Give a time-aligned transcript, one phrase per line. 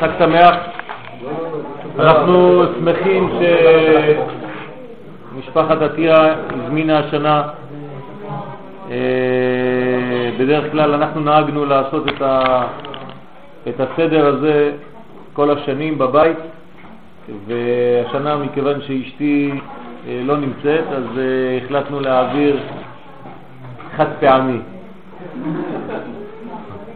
[0.00, 0.56] חג שמח.
[1.98, 3.30] אנחנו שמחים
[5.34, 7.42] שמשפחת עטיה הזמינה השנה.
[8.90, 8.96] אה,
[10.38, 12.62] בדרך כלל אנחנו נהגנו לעשות את, ה,
[13.68, 14.72] את הסדר הזה
[15.32, 16.38] כל השנים בבית,
[17.46, 19.52] והשנה מכיוון שאשתי
[20.08, 22.58] אה, לא נמצאת, אז אה, החלטנו להעביר
[23.96, 24.58] חד פעמי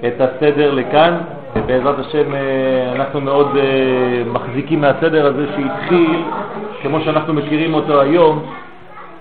[0.07, 1.19] את הסדר לכאן.
[1.67, 3.49] בעזרת השם אה, אנחנו מאוד
[4.33, 6.23] מחזיקים מהסדר הזה שהתחיל,
[6.83, 8.43] כמו שאנחנו מכירים אותו היום,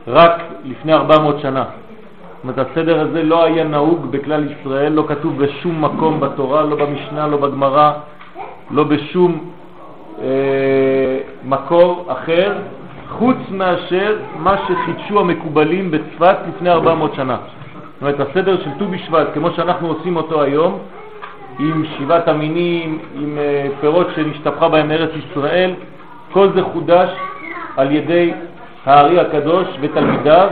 [0.08, 1.64] רק לפני 400 שנה.
[1.64, 6.76] זאת אומרת, הסדר הזה לא היה נהוג בכלל ישראל, לא כתוב בשום מקום בתורה, לא
[6.76, 7.92] במשנה, לא בגמרא,
[8.72, 9.50] לא בשום
[10.22, 12.54] אה, מקור אחר,
[13.10, 17.38] חוץ מאשר מה שחידשו המקובלים בצפת לפני 400 שנה.
[17.94, 20.80] זאת אומרת, הסדר של ט"ו בשבט, כמו שאנחנו עושים אותו היום,
[21.60, 25.74] עם שבעת המינים, עם אה, פירות שנשתפכה בהם ארץ ישראל,
[26.32, 27.10] כל זה חודש
[27.78, 28.34] על ידי
[28.86, 30.50] הארי הקדוש ותלמידיו,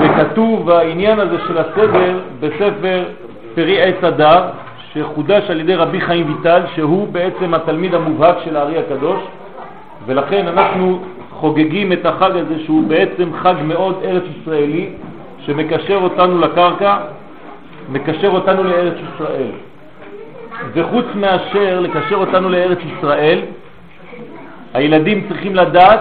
[0.00, 3.04] וכתוב העניין הזה של הסדר בספר
[3.54, 4.42] פרי עץ הדר,
[4.92, 9.20] שחודש על ידי רבי חיים ויטל, שהוא בעצם התלמיד המובהק של הארי הקדוש,
[10.06, 10.98] ולכן אנחנו
[11.30, 14.88] חוגגים את החג הזה שהוא בעצם חג מאוד ארץ ישראלי,
[15.38, 16.96] שמקשר אותנו לקרקע,
[17.88, 19.50] מקשר אותנו לארץ ישראל.
[20.72, 23.40] וחוץ מאשר לקשר אותנו לארץ ישראל,
[24.74, 26.00] הילדים צריכים לדעת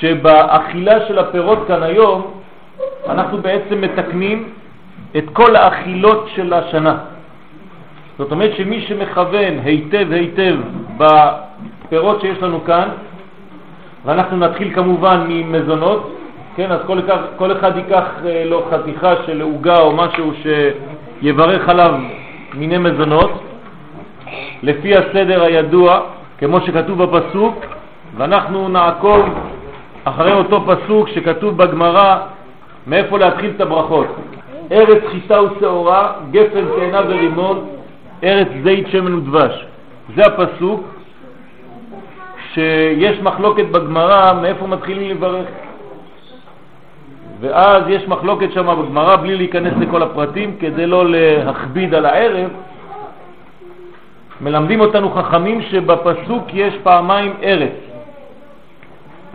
[0.00, 2.40] שבאכילה של הפירות כאן היום
[3.08, 4.48] אנחנו בעצם מתקנים
[5.16, 6.96] את כל האכילות של השנה.
[8.18, 10.54] זאת אומרת שמי שמכוון היטב היטב
[10.96, 12.88] בפירות שיש לנו כאן,
[14.04, 16.17] ואנחנו נתחיל כמובן ממזונות,
[16.58, 16.98] כן, אז כל,
[17.36, 21.94] כל אחד ייקח אה, לו חתיכה של עוגה או משהו שיברך עליו
[22.54, 23.30] מיני מזונות,
[24.62, 26.00] לפי הסדר הידוע,
[26.38, 27.54] כמו שכתוב בפסוק,
[28.16, 29.20] ואנחנו נעקוב
[30.04, 32.18] אחרי אותו פסוק שכתוב בגמרא
[32.86, 34.06] מאיפה להתחיל את הברכות.
[34.72, 37.66] ארץ חיטה ושעורה, גפן תאנה ורימון,
[38.24, 39.66] ארץ זית שמן ודבש.
[40.16, 40.80] זה הפסוק
[42.54, 45.46] שיש מחלוקת בגמרא מאיפה מתחילים לברך.
[47.40, 52.50] ואז יש מחלוקת שם בגמרא, בלי להיכנס לכל הפרטים, כדי לא להכביד על הערב,
[54.40, 57.72] מלמדים אותנו חכמים שבפסוק יש פעמיים ארץ.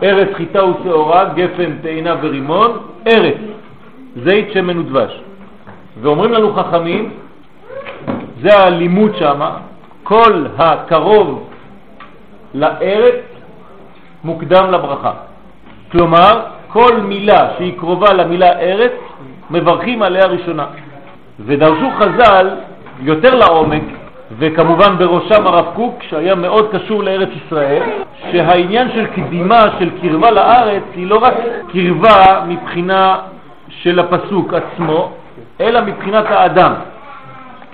[0.02, 3.36] ארץ חיטה ושעורה, גפן, תאנה ורימון, ארץ,
[4.24, 5.20] זית, שמן ודבש.
[6.00, 7.10] ואומרים לנו חכמים,
[8.42, 9.40] זה הלימוד שם,
[10.02, 11.48] כל הקרוב
[12.54, 13.20] לארץ
[14.24, 15.12] מוקדם לברכה.
[15.92, 16.40] כלומר,
[16.74, 18.92] כל מילה שהיא קרובה למילה ארץ,
[19.50, 20.66] מברכים עליה ראשונה.
[21.40, 22.50] ודרשו חז"ל
[23.00, 23.82] יותר לעומק,
[24.38, 27.82] וכמובן בראשם הרב קוק, שהיה מאוד קשור לארץ ישראל,
[28.32, 31.34] שהעניין של קדימה, של קרבה לארץ, היא לא רק
[31.72, 33.18] קרבה מבחינה
[33.68, 35.12] של הפסוק עצמו,
[35.60, 36.72] אלא מבחינת האדם.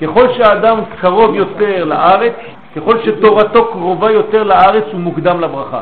[0.03, 2.34] ככל שהאדם קרוב יותר לארץ,
[2.77, 5.81] ככל שתורתו קרובה יותר לארץ, הוא מוקדם לברכה.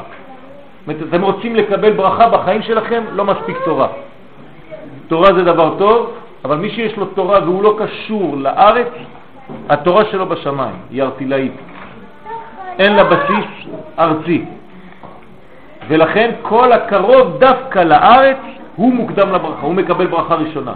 [0.91, 3.88] אתם רוצים לקבל ברכה בחיים שלכם, לא מספיק תורה.
[5.09, 6.12] תורה זה דבר טוב,
[6.44, 8.88] אבל מי שיש לו תורה והוא לא קשור לארץ,
[9.69, 11.53] התורה שלו בשמיים, היא ארטילאית.
[12.78, 13.69] אין לה בסיס
[13.99, 14.44] ארצי.
[15.88, 18.37] ולכן כל הקרוב דווקא לארץ
[18.76, 20.72] הוא מוקדם לברכה, הוא מקבל ברכה ראשונה.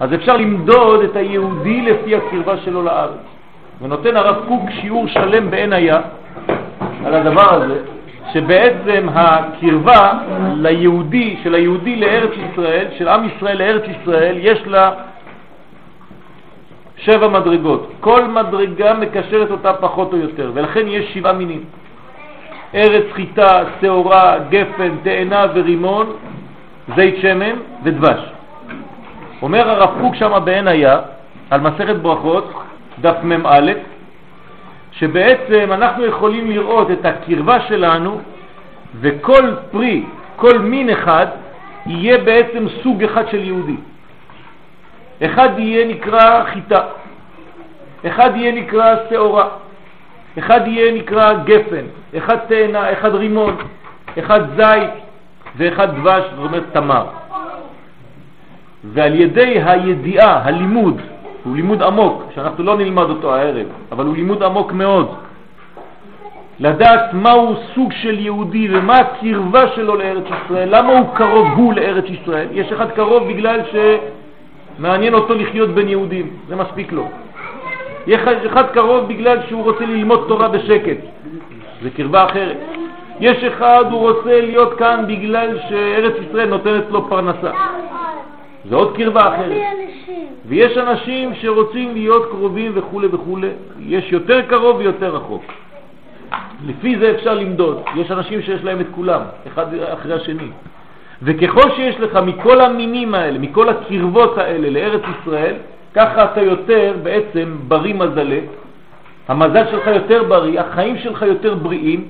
[0.00, 3.24] אז אפשר למדוד את היהודי לפי הקרבה שלו לארץ.
[3.82, 6.00] ונותן הרב קוק שיעור שלם בעין היה
[7.04, 7.80] על הדבר הזה,
[8.34, 10.12] שבעצם הקרבה
[10.54, 14.90] ליהודי, של היהודי לארץ ישראל, של עם ישראל לארץ ישראל, יש לה
[16.96, 17.90] שבע מדרגות.
[18.00, 21.64] כל מדרגה מקשרת אותה פחות או יותר, ולכן יש שבעה מינים.
[22.74, 26.06] ארץ חיטה, שעורה, גפן, תאנה ורימון,
[26.96, 28.20] זית שמן ודבש.
[29.42, 31.00] אומר הרב קוק שם בעין היה,
[31.50, 32.52] על מסכת ברכות,
[33.00, 33.72] דף מ"א,
[34.98, 38.20] שבעצם אנחנו יכולים לראות את הקרבה שלנו
[39.00, 40.04] וכל פרי,
[40.36, 41.26] כל מין אחד,
[41.86, 43.76] יהיה בעצם סוג אחד של יהודי.
[45.24, 46.80] אחד יהיה נקרא חיטה,
[48.06, 49.48] אחד יהיה נקרא שעורה,
[50.38, 51.84] אחד יהיה נקרא גפן,
[52.16, 53.56] אחד תאנה, אחד רימון,
[54.18, 54.90] אחד זית
[55.56, 57.06] ואחד דבש, זאת אומרת תמר.
[58.84, 61.00] ועל ידי הידיעה, הלימוד,
[61.44, 65.14] הוא לימוד עמוק, שאנחנו לא נלמד אותו הערב, אבל הוא לימוד עמוק מאוד,
[66.60, 72.04] לדעת מהו סוג של יהודי ומה הקרבה שלו לארץ ישראל, למה הוא קרוב הוא לארץ
[72.08, 72.48] ישראל.
[72.52, 73.60] יש אחד קרוב בגלל
[74.78, 77.08] מעניין אותו לחיות בין יהודים, זה מספיק לו.
[78.06, 80.96] יש אחד קרוב בגלל שהוא רוצה ללמוד תורה בשקט,
[81.82, 82.56] זה קרבה אחרת.
[83.20, 87.50] יש אחד, הוא רוצה להיות כאן בגלל שארץ ישראל נותנת לו פרנסה.
[88.68, 89.62] זה עוד קרבה אחרת.
[90.46, 93.38] ויש אנשים שרוצים להיות קרובים וכו' וכו'.
[93.80, 95.42] יש יותר קרוב ויותר רחוק.
[96.66, 97.82] לפי זה אפשר למדוד.
[97.96, 100.48] יש אנשים שיש להם את כולם, אחד אחרי השני.
[101.22, 105.54] וככל שיש לך מכל המינים האלה, מכל הקרבות האלה לארץ ישראל,
[105.94, 108.38] ככה אתה יותר בעצם בריא מזלה,
[109.28, 112.08] המזל שלך יותר בריא, החיים שלך יותר בריאים,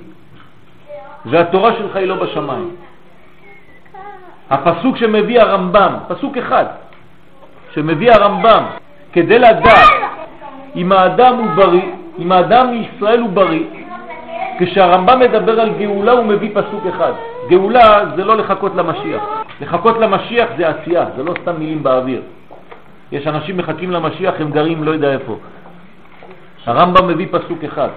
[1.26, 2.70] והתורה שלך היא לא בשמיים.
[4.50, 6.64] הפסוק שמביא הרמב"ם, פסוק אחד,
[7.74, 8.62] שמביא הרמב"ם,
[9.12, 9.88] כדי לדעת
[10.76, 13.64] אם האדם הוא בריא, אם האדם מישראל הוא בריא,
[14.58, 17.12] כשהרמב"ם מדבר על גאולה הוא מביא פסוק אחד.
[17.48, 19.22] גאולה זה לא לחכות למשיח.
[19.60, 22.22] לחכות למשיח זה עשייה, זה לא סתם מילים באוויר.
[23.12, 25.36] יש אנשים מחכים למשיח, הם גרים לא יודע איפה.
[26.66, 27.88] הרמב"ם מביא פסוק אחד,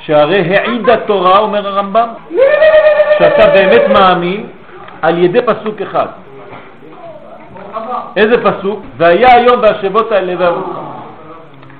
[0.00, 2.08] שהרי העיד התורה, אומר הרמב"ם,
[3.18, 4.46] שאתה באמת מאמין
[5.02, 6.06] על ידי פסוק אחד.
[8.16, 8.80] איזה פסוק?
[8.96, 10.50] והיה היום והשבות האלה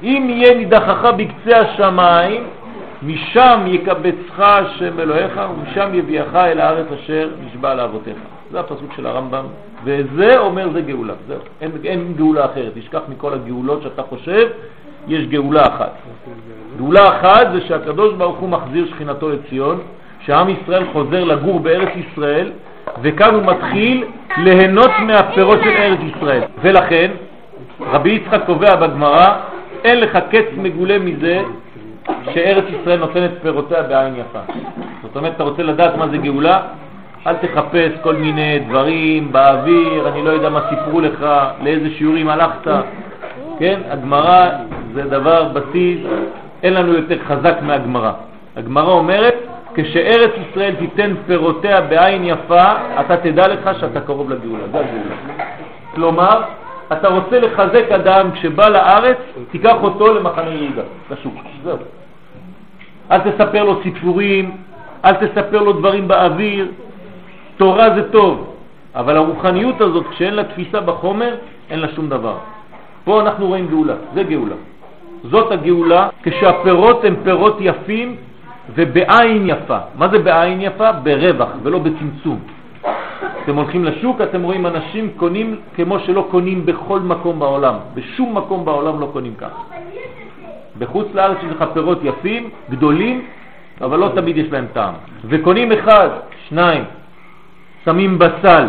[0.02, 2.42] אם יהיה נידחך בקצה השמיים,
[3.02, 8.16] משם יקבצך השם אלוהיך, ומשם יביאך אל הארץ אשר נשבע לאבותיך.
[8.50, 9.44] זה הפסוק של הרמב"ם,
[9.84, 11.14] וזה אומר זה גאולה.
[11.28, 12.72] זהו, אין, אין גאולה אחרת.
[12.74, 14.48] תשכח מכל הגאולות שאתה חושב,
[15.08, 15.92] יש גאולה אחת.
[16.76, 19.80] גאולה אחת זה שהקדוש ברוך הוא מחזיר שכינתו לציון,
[20.20, 22.50] שעם ישראל חוזר לגור בארץ ישראל,
[23.02, 24.04] וכאן הוא מתחיל
[24.36, 26.42] ליהנות מהפירות של ארץ ישראל.
[26.62, 27.10] ולכן,
[27.80, 29.26] רבי יצחק קובע בגמרא,
[29.84, 31.42] אין לך קץ מגולה מזה
[32.34, 34.52] שארץ ישראל נותנת פירותיה בעין יפה.
[35.02, 36.60] זאת אומרת, אתה רוצה לדעת מה זה גאולה?
[37.26, 41.26] אל תחפש כל מיני דברים באוויר, אני לא יודע מה סיפרו לך,
[41.62, 42.70] לאיזה שיעורים הלכת.
[43.58, 44.48] כן, הגמרא
[44.94, 45.98] זה דבר בסיס,
[46.62, 48.12] אין לנו יותר חזק מהגמרא.
[48.56, 49.34] הגמרא אומרת,
[49.76, 52.64] כשארץ ישראל תיתן פירותיה בעין יפה,
[53.00, 54.64] אתה תדע לך שאתה קרוב לגאולה.
[54.72, 55.16] זה הגאולה.
[55.94, 56.42] כלומר,
[56.92, 59.16] אתה רוצה לחזק אדם כשבא לארץ,
[59.50, 61.34] תיקח אותו למחנה יהודה, לשוק.
[61.64, 61.76] זהו.
[63.10, 64.56] אל תספר לו סיפורים,
[65.04, 66.68] אל תספר לו דברים באוויר.
[67.56, 68.54] תורה זה טוב,
[68.94, 71.34] אבל הרוחניות הזאת, כשאין לה תפיסה בחומר,
[71.70, 72.36] אין לה שום דבר.
[73.04, 74.56] פה אנחנו רואים גאולה, זה גאולה.
[75.24, 78.16] זאת הגאולה כשהפירות הם פירות יפים
[78.74, 79.78] ובעין יפה.
[79.98, 80.92] מה זה בעין יפה?
[80.92, 82.40] ברווח ולא בצמצום.
[83.44, 87.74] אתם הולכים לשוק, אתם רואים אנשים קונים כמו שלא קונים בכל מקום בעולם.
[87.94, 89.50] בשום מקום בעולם לא קונים כך.
[90.78, 93.22] בחוץ לארץ יש לך פירות יפים, גדולים,
[93.80, 94.94] אבל לא תמיד יש להם טעם.
[95.24, 96.08] וקונים אחד,
[96.48, 96.84] שניים,
[97.84, 98.68] שמים בסל,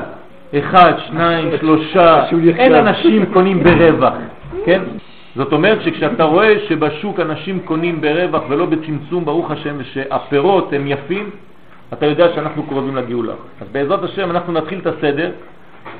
[0.59, 2.25] אחד, שניים, שלושה,
[2.57, 4.13] אין אנשים קונים ברווח,
[4.65, 4.81] כן?
[5.37, 11.29] זאת אומרת שכשאתה רואה שבשוק אנשים קונים ברווח ולא בצמצום, ברוך השם, שהפירות הם יפים,
[11.93, 13.33] אתה יודע שאנחנו קרובים לגאולה.
[13.61, 15.31] אז בעזרת השם אנחנו נתחיל את הסדר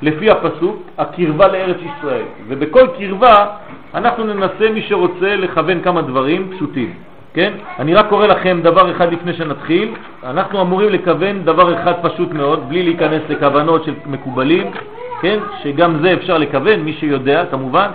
[0.02, 2.24] לפי הפסוק, הקרבה לארץ ישראל.
[2.48, 3.46] ובכל קרבה
[3.94, 6.92] אנחנו ננסה, מי שרוצה, לכוון כמה דברים פשוטים.
[7.34, 7.52] כן?
[7.78, 9.88] אני רק קורא לכם דבר אחד לפני שנתחיל.
[10.24, 14.66] אנחנו אמורים לכוון דבר אחד פשוט מאוד, בלי להיכנס לכוונות של מקובלים,
[15.20, 15.38] כן?
[15.62, 17.90] שגם זה אפשר לכוון, מי שיודע כמובן.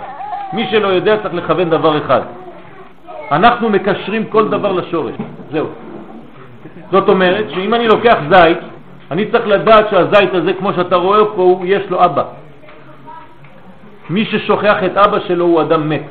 [0.54, 2.20] מי שלא יודע צריך לכוון דבר אחד.
[3.30, 5.14] אנחנו מקשרים כל דבר לשורש,
[5.50, 5.66] זהו.
[6.90, 8.58] זאת אומרת שאם אני לוקח זית,
[9.10, 12.24] אני צריך לדעת שהזית הזה, כמו שאתה רואה פה, יש לו אבא.
[14.10, 16.08] מי ששוכח את אבא שלו הוא אדם מת.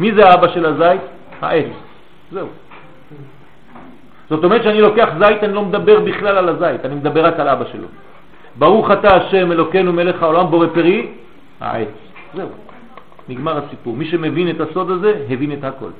[0.00, 1.00] מי זה האבא של הזית?
[1.42, 1.72] העץ.
[2.32, 2.46] זהו.
[4.30, 7.48] זאת אומרת שאני לוקח זית, אני לא מדבר בכלל על הזית, אני מדבר רק על
[7.48, 7.86] אבא שלו.
[8.58, 11.08] ברוך אתה השם אלוקינו מלך העולם בורא פרי,
[11.60, 11.88] העץ.
[12.34, 12.69] זהו.
[13.30, 13.96] נגמר הסיפור.
[13.96, 15.90] מי שמבין את הסוד הזה, הבין את הכל.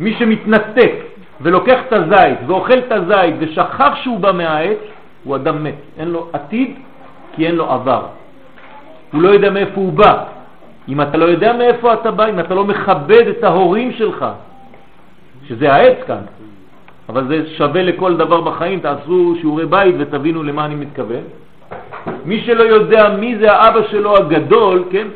[0.00, 0.92] מי שמתנתק
[1.40, 4.78] ולוקח את הזית ואוכל את הזית ושכח שהוא בא מהעץ,
[5.24, 5.74] הוא אדם מת.
[5.98, 6.70] אין לו עתיד
[7.32, 8.06] כי אין לו עבר.
[9.12, 10.24] הוא לא יודע מאיפה הוא בא.
[10.88, 14.26] אם אתה לא יודע מאיפה אתה בא, אם אתה לא מכבד את ההורים שלך,
[15.48, 16.24] שזה העץ כאן,
[17.08, 21.24] אבל זה שווה לכל דבר בחיים, תעשו שיעורי בית ותבינו למה אני מתכוון.
[22.24, 25.06] מי שלא יודע מי זה האבא שלו הגדול, כן,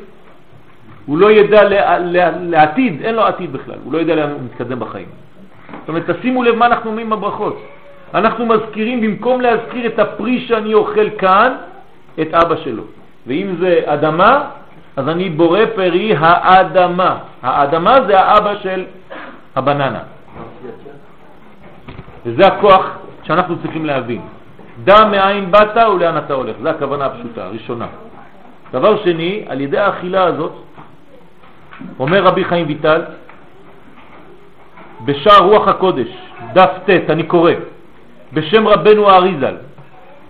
[1.10, 1.62] הוא לא ידע
[2.40, 5.06] לעתיד, אין לו עתיד בכלל, הוא לא יודע לאן הוא מתקדם בחיים.
[5.80, 7.62] זאת אומרת, תשימו לב מה אנחנו אומרים בברכות.
[8.14, 11.52] אנחנו מזכירים, במקום להזכיר את הפרי שאני אוכל כאן,
[12.20, 12.82] את אבא שלו.
[13.26, 14.44] ואם זה אדמה,
[14.96, 17.18] אז אני בורא פרי האדמה.
[17.42, 18.84] האדמה זה האבא של
[19.56, 20.02] הבננה.
[22.26, 22.86] וזה הכוח
[23.22, 24.20] שאנחנו צריכים להבין.
[24.84, 26.56] דע מאין באת ולאן אתה הולך.
[26.62, 27.86] זו הכוונה הפשוטה, הראשונה.
[28.72, 30.69] דבר שני, על ידי האכילה הזאת,
[32.00, 33.02] אומר רבי חיים ויטל,
[35.04, 36.08] בשער רוח הקודש,
[36.52, 37.52] דף ט', אני קורא,
[38.32, 39.56] בשם רבנו האריזל,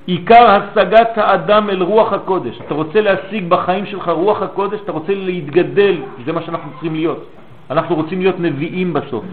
[0.06, 2.60] עיקר השגת האדם אל רוח הקודש.
[2.66, 7.26] אתה רוצה להשיג בחיים שלך רוח הקודש, אתה רוצה להתגדל, זה מה שאנחנו צריכים להיות.
[7.70, 9.24] אנחנו רוצים להיות נביאים בסוף.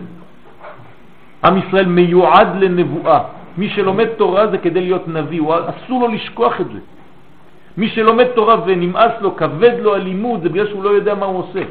[1.44, 3.20] עם ישראל מיועד לנבואה.
[3.58, 6.80] מי שלומד תורה זה כדי להיות נביא, אסור לו לשכוח את זה.
[7.78, 11.40] מי שלומד תורה ונמאס לו, כבד לו הלימוד, זה בגלל שהוא לא יודע מה הוא
[11.40, 11.62] עושה.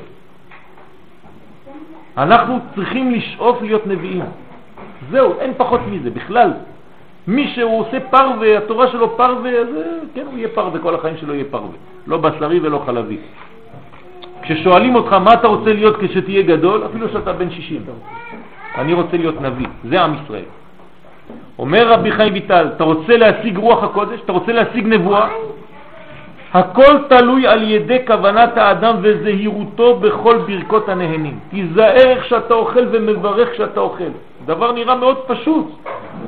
[2.16, 4.24] אנחנו צריכים לשאוף להיות נביאים.
[5.10, 6.52] זהו, אין פחות מזה, בכלל.
[7.28, 9.66] מי שהוא עושה פרווה, התורה שלו פרווה, אז
[10.14, 11.76] כן, הוא יהיה פרווה, כל החיים שלו יהיה פרווה.
[12.06, 13.18] לא בשרי ולא חלבי.
[14.42, 17.82] כששואלים אותך מה אתה רוצה להיות כשתהיה גדול, אפילו שאתה בן 60,
[18.78, 20.44] אני רוצה להיות נביא, זה עם ישראל.
[21.58, 25.28] אומר רבי חיים ויטל, אתה רוצה להשיג רוח הקודש, אתה רוצה להשיג נבואה,
[26.56, 31.38] הכל תלוי על ידי כוונת האדם וזהירותו בכל ברכות הנהנים.
[31.50, 34.12] תיזהר איך שאתה אוכל ומברך כשאתה אוכל.
[34.46, 35.66] דבר נראה מאוד פשוט.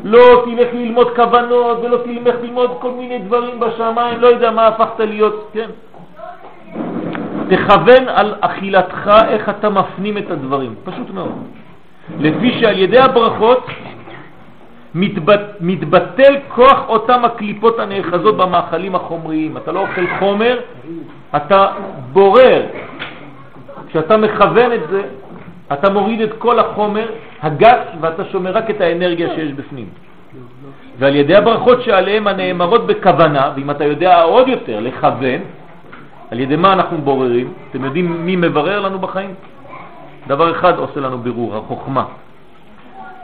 [0.05, 5.01] לא תלך ללמוד כוונות ולא תלך ללמוד כל מיני דברים בשמיים, לא יודע מה הפכת
[5.01, 5.71] להיות, כן.
[7.49, 11.33] תכוון על אכילתך איך אתה מפנים את הדברים, פשוט מאוד.
[12.21, 13.67] לפי שעל ידי הברכות
[14.99, 19.57] מתבט, מתבטל כוח אותם הקליפות הנאחזות במאכלים החומריים.
[19.57, 20.61] אתה לא אוכל חומר,
[21.37, 21.67] אתה
[22.13, 22.63] בורר.
[23.89, 25.03] כשאתה מכוון את זה,
[25.73, 27.07] אתה מוריד את כל החומר
[27.43, 29.87] הגס ואתה שומר רק את האנרגיה שיש בפנים.
[30.99, 35.41] ועל ידי הברכות שעליהם הנאמרות בכוונה, ואם אתה יודע עוד יותר לכוון,
[36.31, 37.53] על ידי מה אנחנו בוררים?
[37.71, 39.35] אתם יודעים מי מברר לנו בחיים?
[40.27, 42.05] דבר אחד עושה לנו בירור, החוכמה.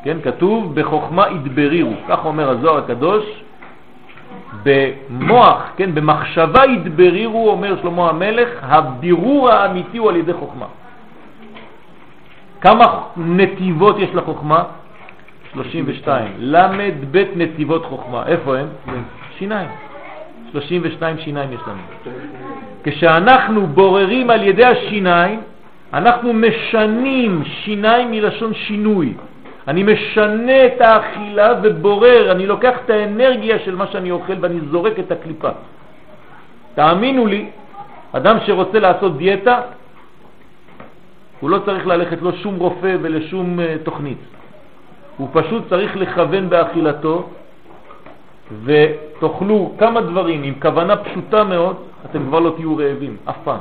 [0.04, 3.24] כן, כתוב בחוכמה ידברירו, כך אומר הזוהר הקדוש,
[4.62, 10.66] במוח, כן, במחשבה ידברירו, אומר שלמה המלך, הבירור האמיתי הוא על ידי חוכמה.
[12.60, 14.62] כמה נתיבות יש לחוכמה?
[15.52, 16.32] 32.
[16.38, 18.26] למד בית נתיבות חוכמה.
[18.26, 18.66] איפה הם?
[19.38, 19.68] שיניים.
[20.52, 21.82] 32 שיניים יש לנו.
[22.84, 25.40] כשאנחנו בוררים על ידי השיניים,
[25.94, 29.14] אנחנו משנים שיניים מלשון שינוי.
[29.68, 34.98] אני משנה את האכילה ובורר, אני לוקח את האנרגיה של מה שאני אוכל ואני זורק
[34.98, 35.50] את הקליפה.
[36.74, 37.50] תאמינו לי,
[38.12, 39.60] אדם שרוצה לעשות דיאטה,
[41.40, 44.18] הוא לא צריך ללכת לא שום רופא ולשום uh, תוכנית.
[45.16, 47.28] הוא פשוט צריך לכוון באכילתו
[48.64, 51.76] ותאכלו כמה דברים עם כוונה פשוטה מאוד,
[52.10, 53.60] אתם כבר לא תהיו רעבים, אף פעם.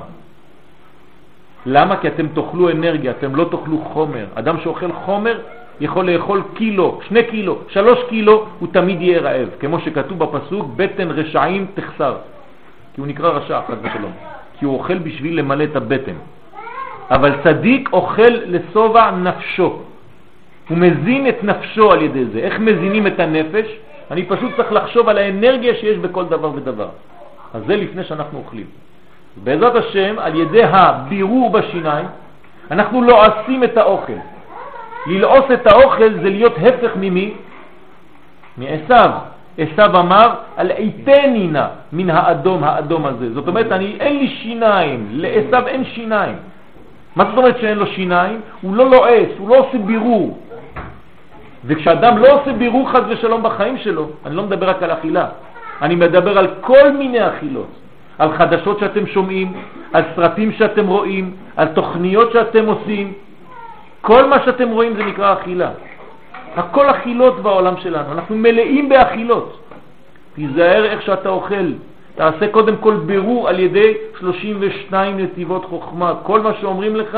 [1.66, 1.98] למה?
[1.98, 4.26] כי אתם תאכלו אנרגיה, אתם לא תאכלו חומר.
[4.36, 5.40] אדם שאוכל חומר
[5.82, 11.12] יכול לאכול קילו, שני קילו, שלוש קילו, הוא תמיד יהיה רעב, כמו שכתוב בפסוק, בטן
[11.12, 12.16] רשעים תחסר,
[12.96, 14.12] כי הוא נקרא רשע, חד ושלום,
[14.60, 16.16] כי הוא אוכל בשביל למלא את הבטן.
[17.12, 19.80] אבל צדיק אוכל לסובע נפשו,
[20.70, 22.40] הוא מזין את נפשו על ידי זה.
[22.40, 23.66] איך מזינים את הנפש?
[24.12, 26.90] אני פשוט צריך לחשוב על האנרגיה שיש בכל דבר ודבר.
[27.54, 28.66] אז זה לפני שאנחנו אוכלים.
[29.44, 32.06] בעזרת השם, על ידי הבירור בשיניים,
[32.72, 34.20] אנחנו לועסים את האוכל.
[35.08, 37.34] ללעוס את האוכל זה להיות הפך ממי?
[38.58, 39.10] מעשיו.
[39.58, 43.34] עשיו אמר, על עיתני נא מן האדום האדום הזה.
[43.34, 46.36] זאת אומרת, אני, אין לי שיניים, לעשיו אין שיניים.
[47.16, 48.42] מה זאת אומרת שאין לו שיניים?
[48.62, 50.38] הוא לא לועס, הוא לא עושה בירור.
[51.66, 55.26] וכשאדם לא עושה בירור חד ושלום בחיים שלו, אני לא מדבר רק על אכילה,
[55.82, 57.70] אני מדבר על כל מיני אכילות,
[58.20, 59.54] על חדשות שאתם שומעים,
[59.94, 63.14] על סרטים שאתם רואים, על תוכניות שאתם עושים,
[64.04, 65.70] כל מה שאתם רואים זה נקרא אכילה.
[66.56, 69.60] הכל אכילות בעולם שלנו, אנחנו מלאים באכילות.
[70.36, 71.72] תיזהר איך שאתה אוכל,
[72.16, 76.14] תעשה קודם כל בירור על ידי 32 נתיבות חוכמה.
[76.24, 77.18] כל מה שאומרים לך,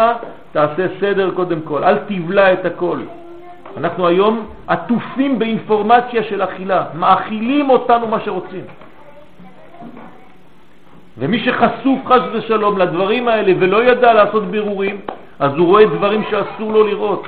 [0.51, 2.98] תעשה סדר קודם כל, אל תבלע את הכל.
[3.77, 8.65] אנחנו היום עטופים באינפורמציה של אכילה, מאכילים אותנו מה שרוצים.
[11.18, 14.98] ומי שחשוף חס ושלום לדברים האלה ולא ידע לעשות בירורים,
[15.39, 17.24] אז הוא רואה דברים שאסור לו לראות,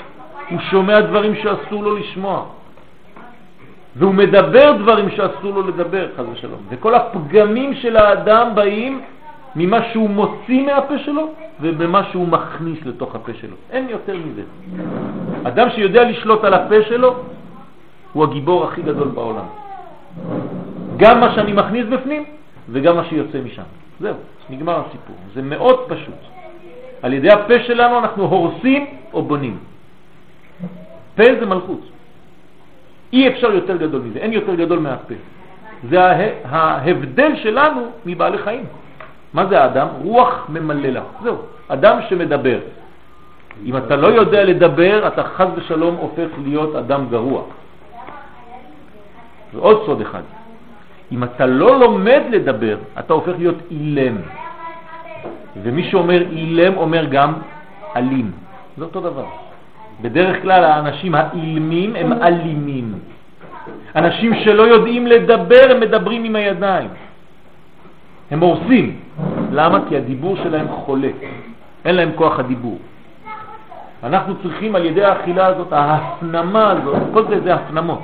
[0.49, 2.45] הוא שומע דברים שאסור לו לשמוע,
[3.95, 6.59] והוא מדבר דברים שאסור לו לדבר, חס ושלום.
[6.69, 9.01] וכל הפגמים של האדם באים
[9.55, 11.29] ממה שהוא מוציא מהפה שלו
[11.61, 13.55] ובמה שהוא מכניס לתוך הפה שלו.
[13.71, 14.41] אין יותר מזה.
[15.43, 17.15] אדם שיודע לשלוט על הפה שלו
[18.13, 19.45] הוא הגיבור הכי גדול בעולם.
[20.97, 22.23] גם מה שאני מכניס בפנים
[22.69, 23.63] וגם מה שיוצא משם.
[23.99, 24.15] זהו,
[24.49, 25.15] נגמר הסיפור.
[25.33, 26.36] זה מאוד פשוט.
[27.01, 29.57] על ידי הפה שלנו אנחנו הורסים או בונים.
[31.15, 31.81] פה זה מלכות.
[33.13, 35.15] אי אפשר יותר גדול מזה, אין יותר גדול מהפה.
[35.89, 35.99] זה
[36.43, 38.65] ההבדל שלנו מבעלי חיים.
[39.33, 39.87] מה זה האדם?
[40.03, 41.01] רוח ממללה.
[41.23, 41.37] זהו,
[41.67, 42.59] אדם שמדבר.
[43.65, 47.41] אם אתה לא יודע לדבר, אתה חז ושלום הופך להיות אדם גרוע.
[49.53, 50.21] ועוד סוד אחד,
[51.11, 54.15] אם אתה לא לומד לדבר, אתה הופך להיות אילם.
[55.63, 57.33] ומי שאומר אילם אומר גם
[57.95, 58.31] אלים.
[58.77, 59.25] זה אותו דבר.
[60.01, 62.93] בדרך כלל האנשים האילמים הם אלימים.
[63.95, 66.89] אנשים שלא יודעים לדבר, הם מדברים עם הידיים.
[68.31, 68.99] הם הורסים.
[69.51, 69.79] למה?
[69.89, 71.09] כי הדיבור שלהם חולה.
[71.85, 72.77] אין להם כוח הדיבור.
[74.03, 78.03] אנחנו צריכים על ידי האכילה הזאת, ההפנמה הזאת, כל זה זה הפנמות,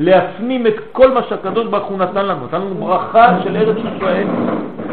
[0.00, 4.26] להפנים את כל מה שהקדוש ברוך הוא נתן לנו, נתן לנו ברכה של ארץ ישראל.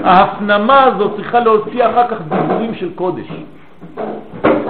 [0.04, 3.28] ההפנמה הזאת צריכה להוציא אחר כך דיבורים של קודש.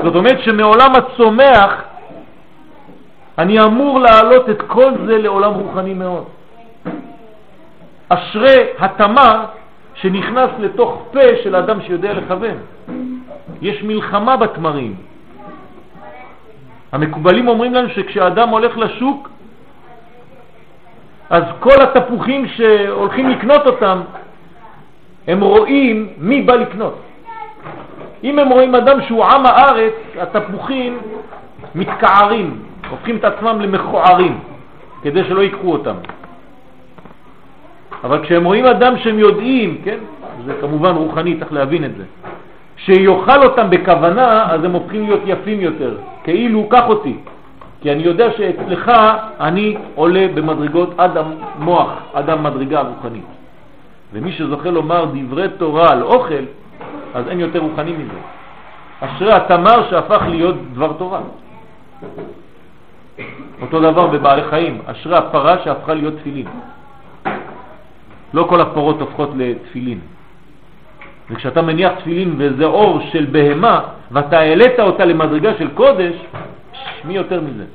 [0.03, 1.83] זאת אומרת שמעולם הצומח
[3.37, 6.23] אני אמור להעלות את כל זה לעולם רוחני מאוד.
[8.09, 9.45] אשרי התמר
[9.93, 12.57] שנכנס לתוך פה של אדם שיודע לכוון.
[13.61, 14.95] יש מלחמה בתמרים.
[16.91, 19.29] המקובלים אומרים לנו שכשאדם הולך לשוק,
[21.29, 24.01] אז כל התפוחים שהולכים לקנות אותם,
[25.27, 27.01] הם רואים מי בא לקנות.
[28.23, 30.97] אם הם רואים אדם שהוא עם הארץ, התפוחים
[31.75, 34.39] מתקערים, הופכים את עצמם למכוערים,
[35.01, 35.95] כדי שלא ייקחו אותם.
[38.03, 39.97] אבל כשהם רואים אדם שהם יודעים, כן,
[40.45, 42.03] זה כמובן רוחני, צריך להבין את זה,
[42.77, 47.15] שיוכל אותם בכוונה, אז הם הופכים להיות יפים יותר, כאילו קח אותי,
[47.81, 48.91] כי אני יודע שאצלך
[49.39, 53.25] אני עולה במדרגות עד המוח, עד המדרגה הרוחנית.
[54.13, 56.43] ומי שזוכה לומר דברי תורה על אוכל,
[57.13, 58.19] אז אין יותר רוחני מזה.
[58.99, 61.19] אשרי התמר שהפך להיות דבר תורה.
[63.61, 66.47] אותו דבר בבעלי חיים, אשרי הפרה שהפכה להיות תפילין.
[68.33, 69.99] לא כל הפרות הופכות לתפילין.
[71.29, 73.79] וכשאתה מניח תפילין וזה אור של בהמה,
[74.11, 76.15] ואתה העלית אותה למדרגה של קודש,
[77.05, 77.65] מי יותר מזה?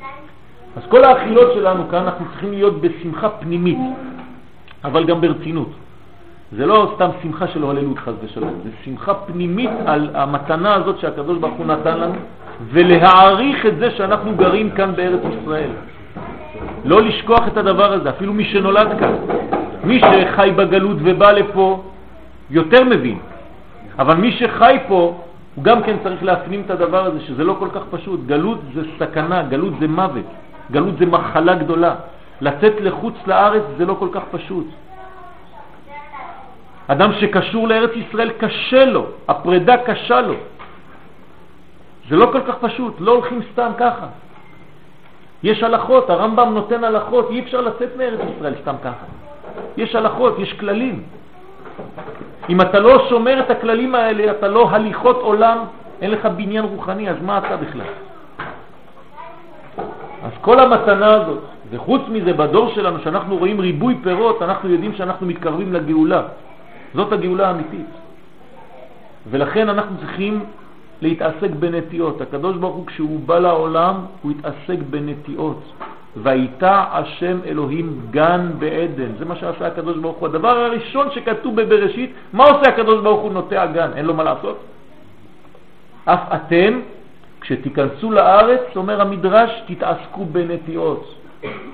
[0.77, 3.79] אז כל האכילות שלנו כאן, אנחנו צריכים להיות בשמחה פנימית,
[4.85, 5.71] אבל גם ברצינות.
[6.57, 11.39] זה לא סתם שמחה של הוללות חס ושלום, זה שמחה פנימית על המתנה הזאת שהקדוש
[11.39, 12.15] ברוך הוא נתן לנו,
[12.73, 15.71] ולהעריך את זה שאנחנו גרים כאן בארץ ישראל.
[16.85, 19.15] לא לשכוח את הדבר הזה, אפילו מי שנולד כאן.
[19.85, 21.83] מי שחי בגלות ובא לפה
[22.51, 23.19] יותר מבין,
[23.99, 27.69] אבל מי שחי פה הוא גם כן צריך להפנים את הדבר הזה, שזה לא כל
[27.75, 28.21] כך פשוט.
[28.27, 30.25] גלות זה סכנה, גלות זה מוות,
[30.71, 31.95] גלות זה מחלה גדולה.
[32.41, 34.67] לצאת לחוץ לארץ זה לא כל כך פשוט.
[36.87, 40.35] אדם שקשור לארץ ישראל קשה לו, הפרידה קשה לו.
[42.09, 44.07] זה לא כל כך פשוט, לא הולכים סתם ככה.
[45.43, 49.07] יש הלכות, הרמב"ם נותן הלכות, אי אפשר לצאת מארץ ישראל סתם ככה.
[49.77, 51.03] יש הלכות, יש כללים.
[52.49, 55.59] אם אתה לא שומר את הכללים האלה, אתה לא הליכות עולם,
[56.03, 57.87] אין לך בניין רוחני, אז מה אתה בכלל?
[60.23, 65.27] אז כל המתנה הזאת, וחוץ מזה בדור שלנו, שאנחנו רואים ריבוי פירות, אנחנו יודעים שאנחנו
[65.27, 66.23] מתקרבים לגאולה.
[66.95, 67.87] זאת הגאולה האמיתית.
[69.31, 70.45] ולכן אנחנו צריכים
[71.03, 72.21] להתעסק בנטיעות.
[72.21, 75.63] הקדוש ברוך הוא כשהוא בא לעולם הוא התעסק בנטיעות.
[76.17, 79.13] והייתה השם אלוהים גן בעדן.
[79.19, 80.29] זה מה שעשה הקדוש ברוך הוא.
[80.29, 83.33] הדבר הראשון שכתוב בבראשית, מה עושה הקדוש ברוך הוא?
[83.33, 84.59] נוטע גן, אין לו מה לעשות.
[86.05, 86.81] אף אתם,
[87.41, 91.15] כשתיכנסו לארץ, אומר המדרש, תתעסקו בנטיעות.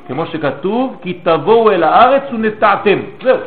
[0.07, 2.99] כמו שכתוב, כי תבואו אל הארץ ונטעתם.
[3.23, 3.39] זהו.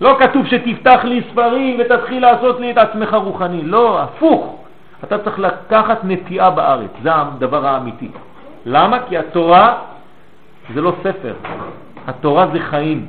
[0.00, 3.62] לא כתוב שתפתח לי ספרים ותתחיל לעשות לי את עצמך רוחני.
[3.62, 4.58] לא, הפוך.
[5.04, 8.08] אתה צריך לקחת נטיעה בארץ, זה הדבר האמיתי.
[8.66, 8.98] למה?
[9.08, 9.78] כי התורה
[10.74, 11.34] זה לא ספר,
[12.06, 13.06] התורה זה חיים,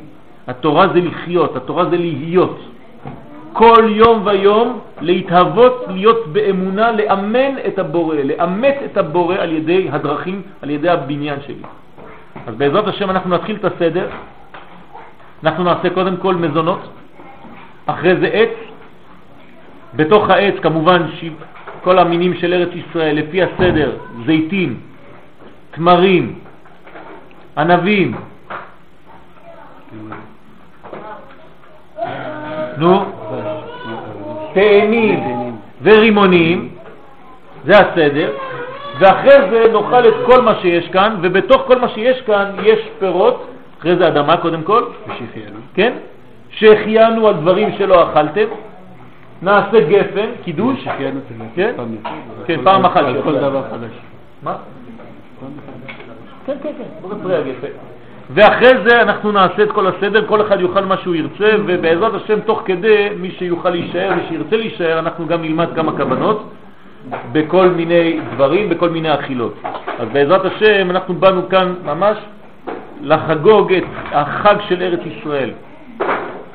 [0.47, 2.59] התורה זה לחיות, התורה זה להיות.
[3.53, 10.41] כל יום ויום להתהוות, להיות באמונה, לאמן את הבורא, לאמת את הבורא על ידי הדרכים,
[10.61, 11.63] על ידי הבניין שלי.
[12.47, 14.07] אז בעזרת השם אנחנו נתחיל את הסדר.
[15.43, 16.79] אנחנו נעשה קודם כל מזונות,
[17.85, 18.55] אחרי זה עץ,
[19.95, 21.01] בתוך העץ כמובן
[21.83, 23.91] כל המינים של ארץ ישראל, לפי הסדר,
[24.25, 24.79] זיתים,
[25.75, 26.39] תמרים,
[27.57, 28.15] ענבים,
[32.77, 33.05] נו,
[34.53, 35.19] תאנים
[35.83, 36.69] ורימונים,
[37.65, 38.31] זה הסדר,
[38.99, 43.47] ואחרי זה נאכל את כל מה שיש כאן, ובתוך כל מה שיש כאן יש פירות,
[43.79, 45.93] אחרי זה אדמה קודם כל, ושחיינו, כן?
[46.49, 48.47] שהחיינו על דברים שלא אכלתם,
[49.41, 50.87] נעשה גפן, קידוש,
[51.55, 51.73] כן?
[52.45, 53.05] כן, פעם אחת.
[53.23, 53.91] כל דבר חדש.
[54.43, 54.55] מה?
[56.45, 57.67] כן, כן, כן, הגפן.
[58.29, 62.39] ואחרי זה אנחנו נעשה את כל הסדר, כל אחד יאכל מה שהוא ירצה, ובעזרת השם
[62.39, 66.53] תוך כדי מי שיוכל להישאר, מי שירצה להישאר, אנחנו גם נלמד כמה כוונות
[67.31, 69.53] בכל מיני דברים, בכל מיני אכילות.
[69.99, 72.17] אז בעזרת השם אנחנו באנו כאן ממש
[73.01, 75.49] לחגוג את החג של ארץ ישראל,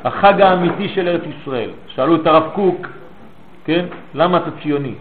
[0.05, 1.71] החג האמיתי של ארץ ישראל.
[1.87, 2.87] שאלו את הרב קוק,
[3.65, 4.95] כן, למה אתה ציוני?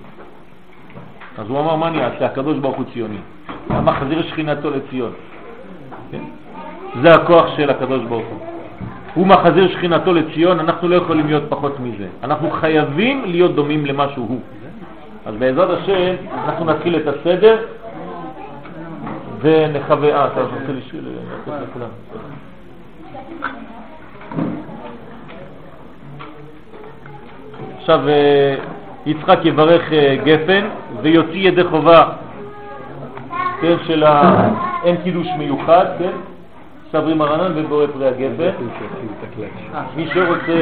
[1.37, 2.25] אז הוא אמר, מה אני אעשה?
[2.25, 3.17] הקדוש ברוך הוא ציוני.
[3.69, 5.11] למה חזיר שכינתו לציון?
[6.11, 6.23] כן?
[7.01, 8.39] זה הכוח של הקדוש ברוך הוא.
[9.13, 12.07] הוא מחזיר שכינתו לציון, אנחנו לא יכולים להיות פחות מזה.
[12.23, 14.39] אנחנו חייבים להיות דומים למה שהוא.
[15.25, 17.65] אז בעזרת השם אנחנו נתחיל את הסדר
[19.41, 20.09] ונחווה...
[20.09, 21.03] אה, אתה רוצה לשאול?
[27.77, 28.55] עכשיו אה,
[29.05, 30.67] יצחק יברך אה, גפן
[31.01, 32.09] ויוציא ידי חובה,
[33.61, 36.11] כן, של האין קידוש מיוחד, כן?
[36.91, 38.65] סברי מרנן ובורא פרי הגפן.
[39.95, 40.59] מי שרוצה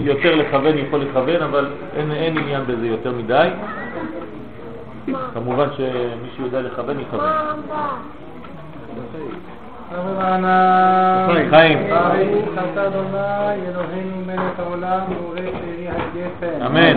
[0.00, 3.48] יותר לכוון יכול לכוון, אבל אין, אין עניין בזה יותר מדי.
[5.34, 7.30] כמובן שמי שיודע לכוון יכוון.
[11.50, 11.78] חיים.
[16.66, 16.96] אמן.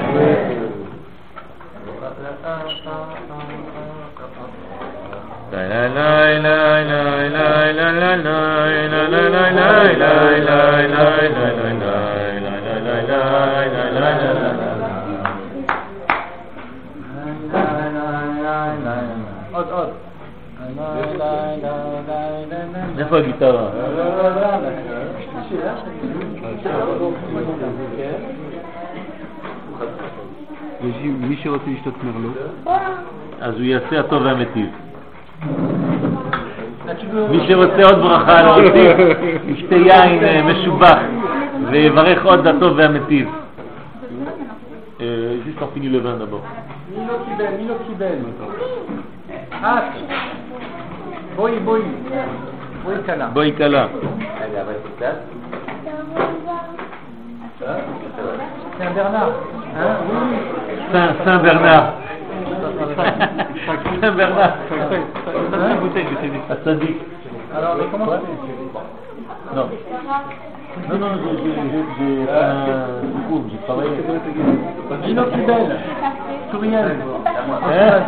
[22.99, 23.69] איפה הגיטרה?
[31.19, 32.29] מי שרוצה לשתות מרלו?
[33.41, 34.88] אז הוא יעשה הטוב והמטיב.
[37.29, 38.97] מי שרוצה עוד ברכה להוסיף,
[39.51, 40.97] ישתה יין אה, משובח
[41.71, 43.29] ויברך עוד הטוב והמטיב.
[45.45, 46.43] juste en fini le vin d'abord.
[46.97, 47.51] מי לא קיבל?
[47.57, 48.17] מי לא קיבל?
[49.51, 49.65] את.
[51.35, 51.81] בואי, בואי.
[52.83, 53.27] בואי קלה.
[53.33, 53.87] בואי קלה.
[58.77, 59.31] סן ברנר.
[59.75, 61.13] אה?
[61.23, 61.81] סן ברנר.
[62.53, 63.45] סן ברנר.
[63.69, 64.55] Chacun, Bernard.
[64.71, 66.15] Une bouteille, je
[66.49, 66.95] ah, ça dit.
[67.55, 68.05] Alors, mais comment
[69.55, 69.69] Non.
[70.89, 72.43] Non, non, j'ai fait un
[73.49, 73.91] j'ai travaillé.
[75.05, 75.65] Gino Fidel,
[76.51, 76.97] Souriel.
[77.25, 78.01] Hein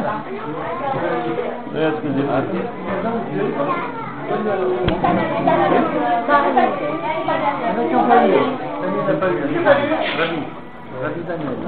[1.75, 2.41] Excusez-moi.
[11.27, 11.61] Daniel.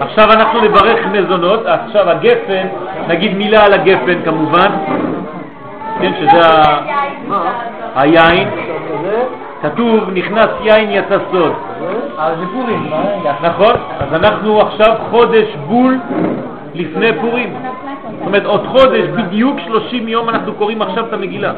[0.00, 2.66] עכשיו אנחנו נברך מזונות, עכשיו הגפן,
[3.08, 4.68] נגיד מילה על הגפן כמובן,
[6.00, 6.40] כן, שזה
[7.96, 8.48] היין,
[9.62, 11.52] כתוב נכנס יין יצא סוד,
[12.20, 12.76] c'est pourri.
[13.42, 13.74] נכון?
[14.00, 15.98] אז אנחנו עכשיו חודש בול
[16.74, 17.54] לפני פורים,
[18.18, 21.52] זאת אומרת עוד חודש, בדיוק 30 יום אנחנו קוראים עכשיו את המגילה.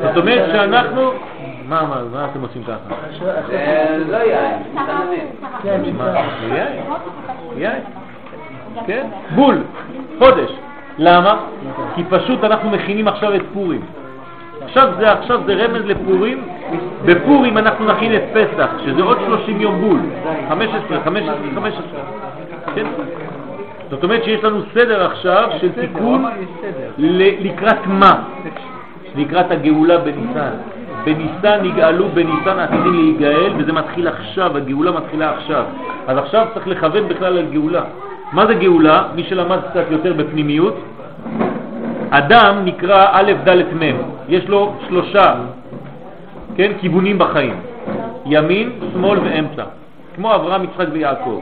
[0.00, 1.10] זאת אומרת שאנחנו,
[1.68, 2.94] מה, מה, מה אתם עושים ככה?
[4.08, 5.20] לא יין, סנדוויץ'.
[5.62, 6.82] כן, מה, זה יין,
[7.56, 7.82] יין,
[8.86, 9.62] כן, בול,
[10.18, 10.50] חודש.
[10.98, 11.36] למה?
[11.94, 13.80] כי פשוט אנחנו מכינים עכשיו את פורים.
[14.64, 16.42] עכשיו זה, עכשיו זה רמז לפורים,
[17.04, 20.00] בפורים אנחנו נכין את פסח, שזה עוד 30 יום בול,
[20.48, 21.82] 15, 15, 15,
[22.74, 22.86] כן?
[23.90, 26.24] זאת אומרת שיש לנו סדר עכשיו של תיקון
[26.98, 28.22] לקראת מה?
[29.16, 30.50] לקראת הגאולה בניסן.
[31.04, 35.64] בניסן נגאלו, בניסן עתידים להיגאל, וזה מתחיל עכשיו, הגאולה מתחילה עכשיו.
[36.06, 37.82] אז עכשיו צריך לכוון בכלל על גאולה.
[38.32, 39.02] מה זה גאולה?
[39.14, 40.76] מי שלמד קצת יותר בפנימיות,
[42.10, 43.96] אדם נקרא א' ד' מ',
[44.28, 45.34] יש לו שלושה,
[46.56, 47.54] כן, כיוונים בחיים,
[48.26, 49.64] ימין, שמאל ואמצע,
[50.16, 51.40] כמו אברהם, יצחק ויעקב.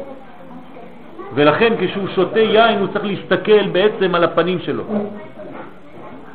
[1.37, 4.83] ולכן כשהוא שותה יין הוא צריך להסתכל בעצם על הפנים שלו.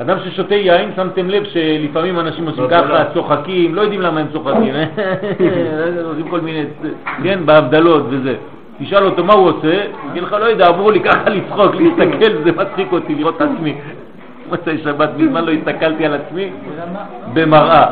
[0.02, 4.74] אדם ששותה יין, שמתם לב שלפעמים אנשים עושים ככה, צוחקים, לא יודעים למה הם צוחקים,
[6.10, 6.64] עושים כל מיני,
[7.24, 8.36] כן, בהבדלות וזה.
[8.80, 12.52] תשאל אותו מה הוא עושה, יגיד לך, לא יודע, אמרו לי ככה לצחוק, להסתכל, זה
[12.52, 13.76] מצחיק אותי לראות את עצמי.
[14.50, 16.50] מוצאי שבת, מזמן לא הסתכלתי על עצמי
[17.34, 17.86] במראה.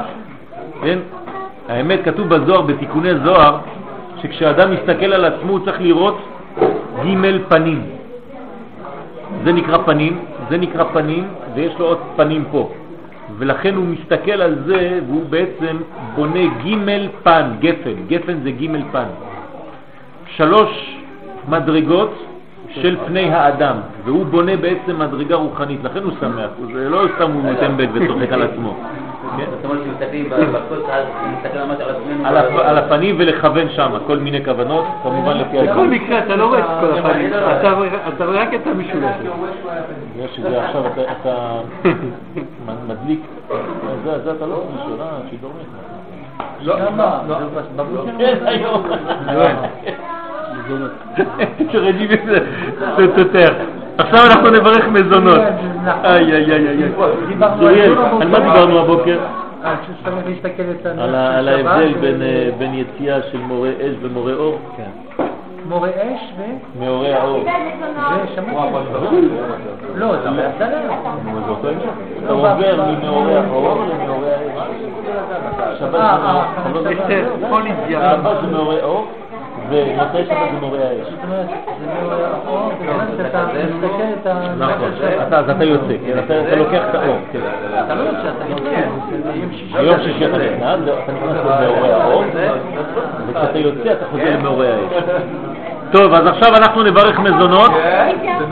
[0.83, 0.99] כן?
[1.69, 3.57] האמת, כתוב בזוהר, בתיקוני זוהר,
[4.21, 6.17] שכשאדם מסתכל על עצמו הוא צריך לראות
[7.03, 7.81] ג' פנים.
[9.43, 12.71] זה נקרא פנים, זה נקרא פנים, ויש לו עוד פנים פה.
[13.37, 15.77] ולכן הוא מסתכל על זה, והוא בעצם
[16.15, 19.09] בונה ג' פן, גפן, גפן זה ג' פן.
[20.35, 20.95] שלוש
[21.49, 22.13] מדרגות
[22.69, 27.53] של פני האדם, והוא בונה בעצם מדרגה רוחנית, לכן הוא שמח, זה לא סתם הוא
[27.59, 28.77] טמבל וצוחק על עצמו.
[29.37, 29.45] כן?
[29.51, 31.05] זאת אומרת שמסתכלים בכוס, אז
[31.37, 32.77] מסתכלים ממש על עצמנו.
[32.77, 35.87] הפנים ולכוון שם, כל מיני כוונות, כמובן לפי בכל הזמן.
[35.89, 39.15] מקרה אתה לא רואה את כל הפנים, אתה רואה- אתה רואה רק את המשולש.
[40.15, 41.59] בגלל שזה עכשיו אתה-
[42.87, 43.19] מדליק,
[44.03, 45.51] זה זה אתה לא יכול לשאול, אה, שידור
[46.61, 47.05] לא, לא.
[51.15, 51.69] כן, היום.
[51.71, 52.39] שרדי בזה,
[52.97, 53.53] זה יותר.
[53.97, 55.39] עכשיו אנחנו נברך מזונות.
[56.03, 56.89] איי, איי, איי, איי.
[57.27, 59.17] דיברנו זוריאל, על- על מה דיברנו הבוקר?
[59.65, 62.49] אה, כשאתה צריך להסתכל את הנר על ה- של על שבת, ההבדל ו- בין, אה,
[62.57, 64.59] בין יציאה של מורה אש ומורה אור?
[65.69, 66.41] מורה אש ו...
[66.83, 67.43] מאורי האור.
[68.23, 69.27] ושמעתי.
[69.95, 70.79] לא, זה בהצלה.
[71.25, 71.89] נו, זה אותו עניין.
[72.25, 72.55] אתה עובר
[73.01, 75.79] ממאורי האור למאורי האש.
[75.79, 76.43] שבת אה,
[76.83, 76.89] זה
[77.95, 78.29] אה, אתה
[79.71, 80.97] לא ומוצאי שבת זה מאורי האש.
[81.09, 81.45] זאת אומרת,
[81.79, 82.15] זה לא
[82.47, 84.33] האור, בזמן שאתה מסתכל את ה...
[84.57, 84.91] נכון,
[85.27, 87.17] אתה- אז אתה יוצא, כן, אתה אתה לוקח את האור.
[87.31, 87.39] כן.
[87.85, 88.69] אתה לא יוצא, אתה יוצא.
[89.33, 89.73] ביום שישי.
[89.73, 92.23] ביום שישי אתה נכנס, אתה נכנס למאורי האור,
[93.27, 95.03] וכשאתה יוצא אתה חוזר למאורי האש.
[95.91, 97.71] טוב, אז עכשיו אנחנו נברך מזונות.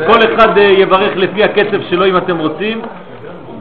[0.07, 2.81] כל אחד אה, יברך לפי הקצב שלו אם אתם רוצים,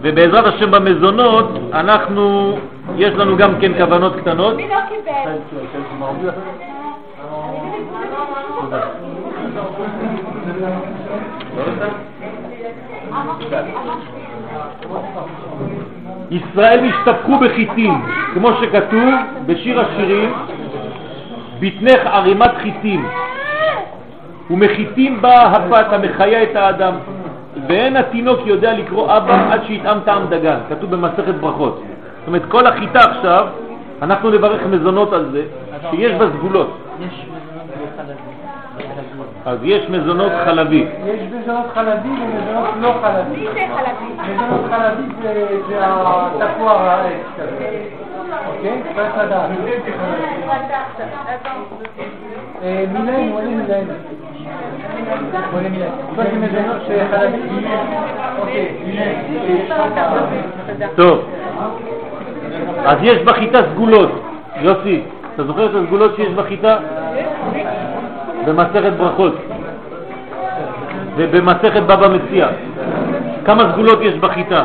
[0.02, 2.56] ובעזרת השם במזונות אנחנו,
[2.96, 4.56] יש לנו גם כן כוונות קטנות.
[4.56, 5.12] מי לא קיבל?
[16.30, 18.02] ישראל נשתפכו בחיטים,
[18.34, 19.14] כמו שכתוב
[19.46, 20.32] בשיר השירים,
[21.60, 23.08] בטנך ערימת חיטים,
[24.50, 26.94] ומחיטים בה הפת המחיה את האדם,
[27.68, 31.82] ואין התינוק יודע לקרוא אבא עד שיטעם טעם דגן, כתוב במסכת ברכות.
[32.18, 33.46] זאת אומרת, כל החיטה עכשיו,
[34.02, 35.42] אנחנו נברך מזונות על זה,
[35.90, 36.78] שיש בה סגולות.
[39.46, 40.86] אז יש מזונות חלבי.
[41.06, 43.36] יש מזונות חלבי ומזונות לא חלבי.
[43.36, 44.32] מי זה חלבי?
[44.32, 47.66] מזונות חלבי זה- זה התפוח העץ כזה.
[48.46, 48.82] אוקיי?
[48.96, 49.50] צריך לדעת.
[52.62, 53.92] אה, מילאנו, עולה מילאנו.
[55.52, 55.92] עולה מילאנו.
[56.16, 57.38] כל זה מזונות שחלבי.
[58.40, 58.72] אוקיי.
[60.96, 61.24] טוב,
[62.84, 64.10] אז יש בחיטה סגולות.
[64.60, 65.02] יוסי,
[65.34, 66.78] אתה זוכר את הסגולות שיש בחיטה?
[68.46, 69.34] במסכת ברכות
[71.16, 72.48] ובמסכת בבא מציע.
[73.44, 74.64] כמה סגולות יש בחיטה?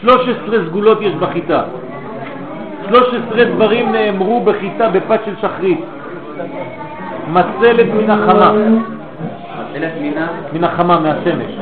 [0.00, 1.62] 13 סגולות יש בחיטה.
[2.88, 5.80] 13 דברים נאמרו בחיטה בפת של שחרית.
[7.32, 8.52] מצלת מן החמה.
[10.52, 11.52] מן החמה, מהשמש.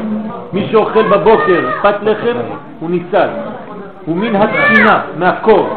[0.52, 2.36] מי שאוכל בבוקר פת לחם
[2.80, 3.28] הוא ניצל.
[4.08, 5.68] ומן התקינה, מהקור.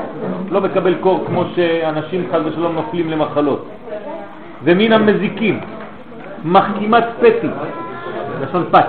[0.51, 3.65] לא מקבל קור כמו שאנשים חד ושלום נופלים למחלות.
[4.65, 5.59] ומן המזיקים,
[6.45, 7.47] מחכימת פתי,
[8.41, 8.85] לשון פת,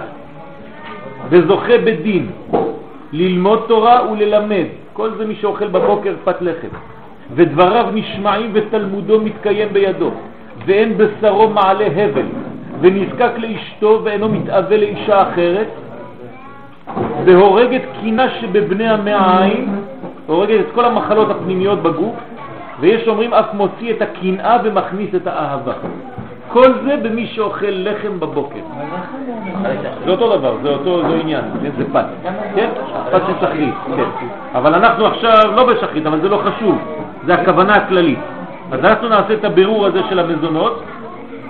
[1.28, 2.26] וזוכה בדין,
[3.12, 6.68] ללמוד תורה וללמד, כל זה מי שאוכל בבוקר פת לחם,
[7.34, 10.10] ודבריו נשמעים ותלמודו מתקיים בידו,
[10.66, 12.26] ואין בשרו מעלה הבל,
[12.80, 15.68] ונזקק לאשתו ואינו מתאווה לאישה אחרת,
[17.24, 19.80] והורג את קינה שבבני המעיים,
[20.26, 22.16] הורגת את כל המחלות הפנימיות בגוף,
[22.80, 25.72] ויש אומרים אף מוציא את הקנאה ומכניס את האהבה.
[26.48, 28.60] כל זה במי שאוכל לחם בבוקר.
[30.04, 31.44] זה אותו דבר, זה אותו עניין,
[31.78, 32.04] זה פת,
[32.54, 32.68] כן?
[33.10, 34.26] פת של שחרית, כן.
[34.54, 36.78] אבל אנחנו עכשיו לא בשחרית, אבל זה לא חשוב,
[37.26, 38.18] זה הכוונה הכללית.
[38.72, 40.82] אז אנחנו נעשה את הבירור הזה של המזונות,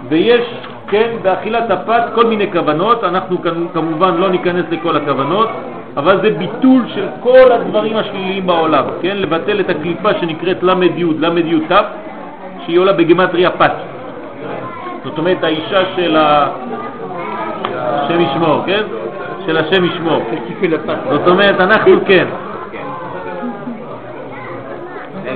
[0.08, 0.46] ויש,
[0.88, 3.36] כן, באכילת הפת כל מיני כוונות, אנחנו
[3.72, 5.48] כמובן לא ניכנס לכל הכוונות,
[5.96, 9.16] אבל זה ביטול של כל הדברים השליליים בעולם, כן?
[9.16, 11.72] לבטל את הקליפה שנקראת למד י', למד י' ת',
[12.64, 13.72] שהיא עולה בגמטריה פת.
[15.04, 16.48] זאת אומרת, האישה של ה...
[17.74, 18.82] השם ישמור, כן?
[19.46, 20.22] של השם ישמור.
[21.10, 22.26] זאת אומרת, אנחנו כן.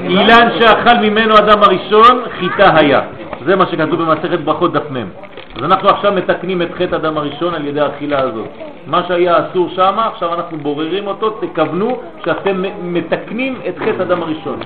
[0.05, 3.01] אילן שאכל ממנו אדם הראשון, חיטה היה.
[3.47, 5.05] זה מה שכתוב במסכת ברכות דף מ'.
[5.57, 8.49] אז אנחנו עכשיו מתקנים את חטא אדם הראשון על ידי האכילה הזאת.
[8.87, 14.59] מה שהיה אסור שם, עכשיו אנחנו בוררים אותו, תכוונו שאתם מתקנים את חטא אדם הראשון.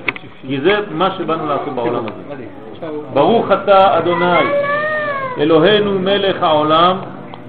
[0.47, 2.43] כי זה מה שבאנו לעשות בעולם הזה.
[3.13, 4.45] ברוך אתה אדוני,
[5.37, 6.97] אלוהינו מלך העולם,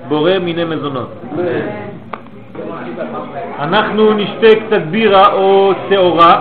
[0.09, 1.09] בורא מיני מזונות.
[3.59, 6.41] אנחנו נשתה קצת בירה או שעורה,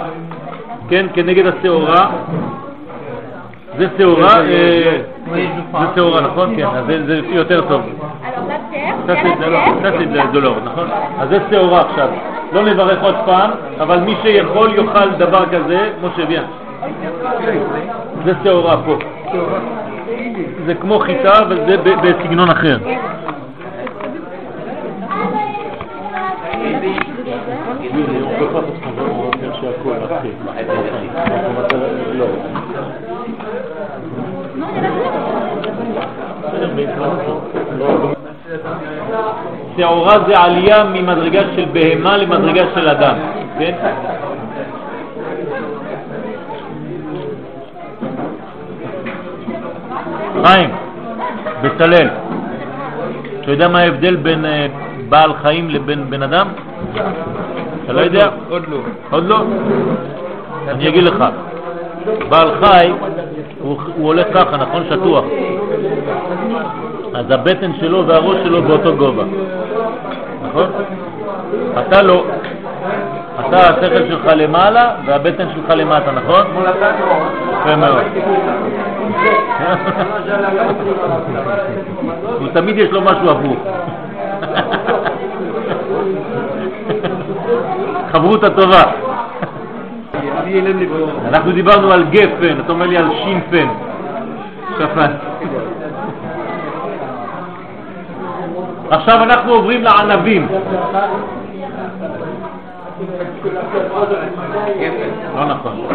[0.90, 2.12] כן, כנגד השעורה.
[3.78, 4.98] זה שעורה, אה,
[5.34, 6.56] זה שעורה, נכון?
[6.56, 7.82] כן, אז זה זה יותר טוב.
[10.34, 10.88] De l'or, נכון?
[11.20, 12.08] אז זה שעורה עכשיו.
[12.54, 16.44] לא נברך עוד פעם, אבל מי שיכול יאכל דבר כזה, כמו שביאן.
[18.26, 18.98] זה שעורה פה.
[20.66, 22.78] זה כמו חיטה, אבל זה בסגנון אחר.
[27.46, 30.30] on peut pas parce qu'on va, on va chercher à quoi après.
[30.30, 31.80] Donc on va faire-
[32.14, 32.26] לא.
[34.66, 35.42] בסדר, בעקרון,
[36.54, 36.65] לא,
[39.78, 43.16] שעורה זה עלייה ממדרגה של בהמה למדרגה של אדם,
[43.60, 43.76] כן?
[50.46, 50.70] חיים,
[51.62, 52.08] בצלאל,
[53.42, 54.68] אתה יודע מה ההבדל בין אה,
[55.10, 56.48] בעל חיים לבין בן אדם?
[57.84, 58.30] אתה לא יודע?
[58.50, 58.78] עוד לא.
[59.10, 59.44] עוד לא?
[60.68, 61.24] אני אגיד לך.
[62.30, 62.92] בעל חי,
[63.62, 64.84] הוא, הוא הולך ככה, נכון?
[64.90, 65.26] שטוח.
[67.16, 69.24] אז הבטן שלו והראש שלו באותו גובה.
[70.48, 70.68] נכון?
[71.80, 72.24] אתה לא.
[73.40, 76.46] אתה, השכל שלך למעלה והבטן שלך למטה, נכון?
[77.62, 78.00] יפה מאוד.
[82.40, 83.58] הוא תמיד יש לו משהו הפוך.
[88.12, 88.84] חברותא טובה.
[90.38, 91.08] אני אילם לבוא.
[91.28, 93.68] אנחנו דיברנו על גפן, אתה אומר לי על שינפן.
[94.78, 95.12] שפן.
[98.90, 100.48] עכשיו אנחנו עוברים לענבים.
[105.36, 105.88] לא נכון.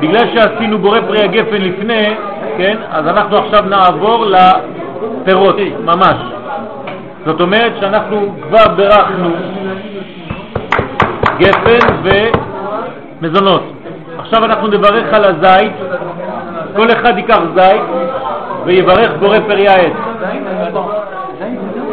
[0.00, 2.14] בגלל שעשינו בורא פרי הגפן לפני,
[2.58, 6.16] כן, אז אנחנו עכשיו נעבור לפירות, ממש.
[7.26, 9.30] זאת אומרת שאנחנו כבר בירכנו
[11.38, 11.78] גפן
[13.22, 13.62] ומזונות.
[14.18, 15.72] עכשיו אנחנו נברך על הזית,
[16.76, 17.82] כל אחד ייקח זית
[18.64, 19.92] ויברך בורא פרי העץ.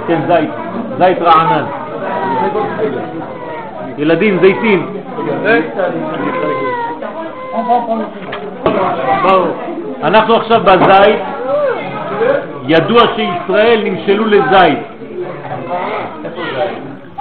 [0.07, 0.49] כן, זית,
[0.97, 1.65] זית רענן.
[3.97, 4.93] ילדים, זיתים.
[10.03, 11.19] אנחנו עכשיו בזית,
[12.67, 14.79] ידוע שישראל נמשלו לזית.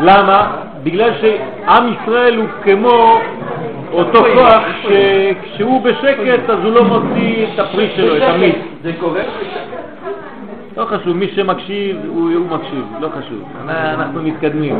[0.00, 0.52] למה?
[0.82, 3.18] בגלל שעם ישראל הוא כמו
[3.92, 8.56] אותו כוח שכשהוא בשקט אז הוא לא מוציא את הפרי שלו, את המיץ.
[8.82, 9.20] זה קורה?
[10.76, 13.42] לא חשוב, מי שמקשיב הוא, הוא מקשיב, לא חשוב.
[13.68, 14.74] אנחנו מתקדמים.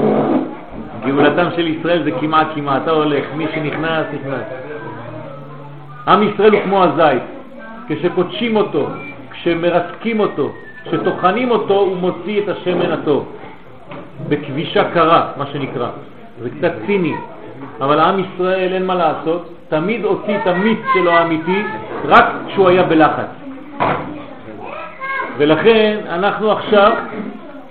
[1.07, 4.43] גאולתם של ישראל זה כמעט כמעט, אתה הולך, מי שנכנס, נכנס.
[6.09, 7.23] עם ישראל הוא כמו הזית,
[7.89, 8.87] כשקודשים אותו,
[9.31, 10.53] כשמרסקים אותו,
[10.85, 13.33] כשטוחנים אותו, הוא מוציא את השמן הטוב.
[14.29, 15.89] בכבישה קרה, מה שנקרא.
[16.43, 17.15] זה קצת ציני,
[17.81, 21.63] אבל עם ישראל אין מה לעשות, תמיד הוציא את המיץ שלו האמיתי
[22.05, 23.29] רק כשהוא היה בלחץ.
[25.39, 26.93] ולכן אנחנו עכשיו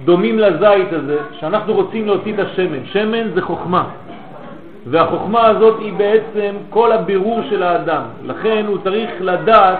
[0.06, 2.86] דומים לזית הזה, שאנחנו רוצים להוציא את השמן.
[2.86, 3.84] שמן זה חוכמה,
[4.86, 8.02] והחוכמה הזאת היא בעצם כל הבירור של האדם.
[8.26, 9.80] לכן הוא צריך לדעת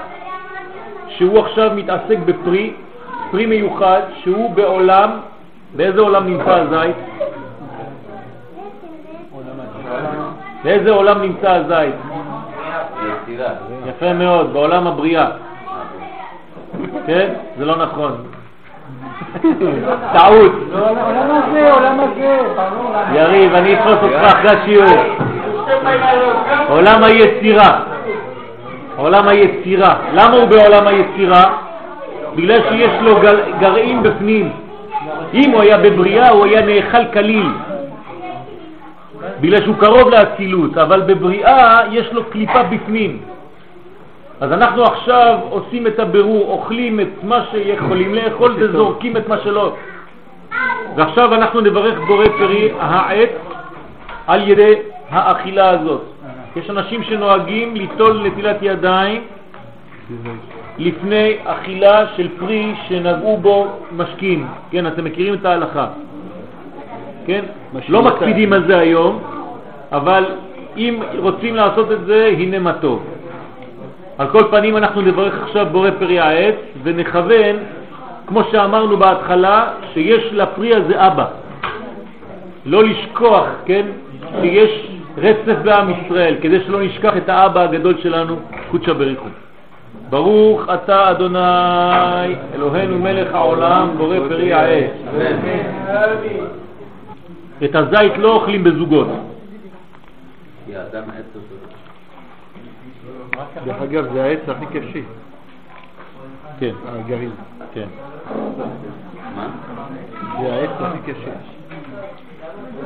[1.10, 2.74] שהוא עכשיו מתעסק בפרי,
[3.32, 5.10] פרי מיוחד, שהוא בעולם,
[5.76, 6.96] באיזה עולם נמצא הזית?
[10.64, 11.96] באיזה עולם נמצא הזית?
[13.88, 15.30] יפה מאוד, בעולם הבריאה.
[17.08, 17.30] כן?
[17.58, 18.12] זה לא נכון.
[20.18, 20.52] טעות.
[20.74, 22.38] עולם הזה, עולם הזה.
[23.14, 25.16] יריב, אני אתפוס אותך אחרי השיעור.
[26.70, 27.80] עולם היצירה.
[28.98, 29.96] עולם היצירה.
[30.14, 31.44] למה הוא בעולם היצירה?
[32.36, 33.20] בגלל שיש לו
[33.60, 34.52] גרעין בפנים.
[35.34, 37.50] אם הוא היה בבריאה הוא היה נאכל כליל.
[39.42, 43.20] בגלל שהוא קרוב לאצילות, אבל בבריאה יש לו קליפה בפנים.
[44.40, 49.76] אז אנחנו עכשיו עושים את הבירור, אוכלים את מה שיכולים לאכול וזורקים את מה שלא.
[50.96, 53.30] ועכשיו אנחנו נברך בורא פרי העץ
[54.28, 54.74] על ידי
[55.10, 56.02] האכילה הזאת.
[56.56, 59.22] יש אנשים שנוהגים ליטול נטילת ידיים
[60.78, 63.68] לפני אכילה של פרי שנגעו בו
[63.98, 64.48] משכין.
[64.72, 65.88] כן, אתם מכירים את ההלכה.
[67.26, 67.46] כן?
[67.90, 69.20] לא מקפידים על זה היום,
[69.92, 70.26] אבל
[70.78, 73.15] אם רוצים לעשות את זה, הנה מה טוב.
[74.18, 77.56] על כל פנים אנחנו נברך עכשיו בורא פרי העץ ונכוון,
[78.28, 81.26] כמו שאמרנו בהתחלה, שיש לפרי הזה אבא.
[82.66, 83.86] לא לשכוח, כן,
[84.42, 84.88] שיש
[85.18, 88.36] רצף בעם ישראל, כדי שלא נשכח את האבא הגדול שלנו,
[88.72, 89.28] קודשא בריחו.
[90.10, 94.92] ברוך אתה אדוני אלוהינו מלך העולם בורא פרי העץ.
[97.64, 99.08] את הזית לא אוכלים בזוגות.
[100.66, 101.56] כי האדם העץ אותו.
[103.66, 105.00] דרך אגב, זה העץ הכי קשה,
[106.60, 107.32] כן, הגרעין.
[107.74, 107.88] כן.
[109.36, 109.48] מה?
[110.42, 111.32] זה העץ הכי קשה.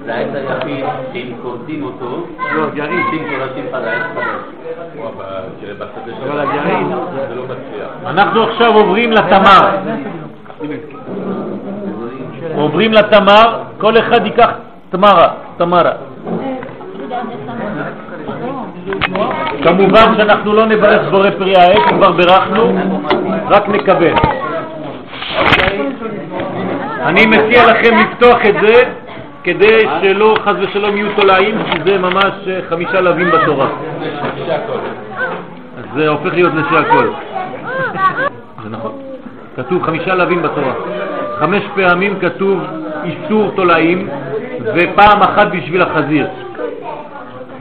[0.05, 3.05] זה העץ היחיד שאם כורתים אותו, לא, גרעין.
[6.23, 6.87] אבל הגרעין,
[7.29, 7.89] זה לא מצליח.
[8.05, 9.77] אנחנו עכשיו עוברים לתמר.
[12.55, 14.49] עוברים לתמר, כל אחד ייקח
[14.89, 15.91] תמרה, תמרה.
[19.63, 22.73] כמובן שאנחנו לא נברך בורא פרי העץ, כבר בירכנו,
[23.49, 24.15] רק נכוון.
[27.03, 28.81] אני מציע לכם לפתוח את זה
[29.43, 33.67] כדי שלא חס ושלום יהיו תולעים, כי זה ממש אה, חמישה לווים בתורה.
[35.95, 37.07] זה הופך להיות נשי הכל.
[38.63, 38.91] זה נכון.
[39.55, 40.73] כתוב חמישה לווים בתורה.
[41.39, 42.59] חמש פעמים כתוב
[43.03, 44.09] איסור תולעים,
[44.75, 46.27] ופעם אחת בשביל החזיר.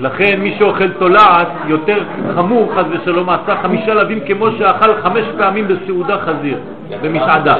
[0.01, 1.99] לכן מי שאוכל תולעת, יותר
[2.35, 6.59] חמור חס ושלום, עשה חמישה לווים כמו שאכל חמש פעמים בסעודה חזיר,
[7.03, 7.55] במסעדה.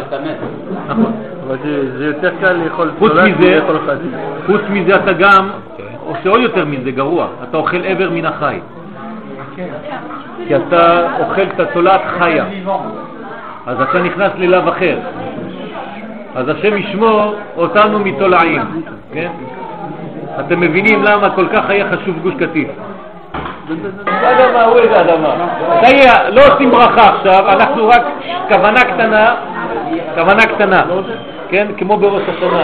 [0.89, 1.13] נכון.
[1.47, 1.57] אבל
[1.99, 4.19] זה יותר קל לאכול תולעת מלאכול חזיר.
[4.47, 5.49] חוץ מזה אתה גם
[6.07, 8.59] עושה עוד יותר מזה, גרוע, אתה אוכל עבר מן החי.
[10.49, 12.45] כי אתה אוכל את התולעת חיה,
[13.67, 14.99] אז אתה נכנס ללאו אחר.
[16.35, 18.63] אז השם ישמור אותנו מתולעים,
[19.13, 19.29] כן?
[20.41, 22.69] אתם מבינים למה כל כך היה חשוב גוש קטיף.
[24.07, 25.35] אדמה, הוא איזה אדמה.
[26.29, 28.03] לא עושים ברכה עכשיו, אנחנו רק
[28.49, 29.35] כוונה קטנה,
[30.15, 30.83] כוונה קטנה,
[31.49, 31.67] כן?
[31.77, 32.63] כמו בראש השנה.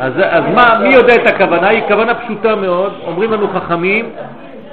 [0.00, 1.68] אז, אז מה, מי יודע את הכוונה?
[1.68, 4.10] היא כוונה פשוטה מאוד, אומרים לנו חכמים,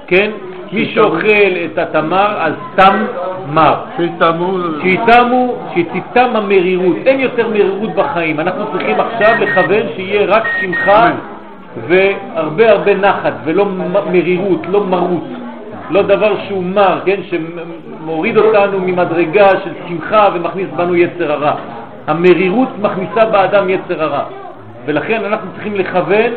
[0.07, 0.31] כן?
[0.71, 3.05] מי שאוכל את התמר, אז תם
[3.53, 3.75] מר.
[4.81, 8.39] שיתמו, שתיתם המרירות, אין יותר מרירות בחיים.
[8.39, 11.09] אנחנו צריכים עכשיו לכוון שיהיה רק שמחה
[11.87, 13.65] והרבה הרבה נחת ולא
[14.11, 15.23] מרירות, לא מרות,
[15.89, 21.53] לא דבר שהוא מר, כן, שמוריד אותנו ממדרגה של שמחה ומכניס בנו יצר הרע.
[22.07, 24.23] המרירות מכניסה באדם יצר הרע,
[24.85, 26.31] ולכן אנחנו צריכים לכוון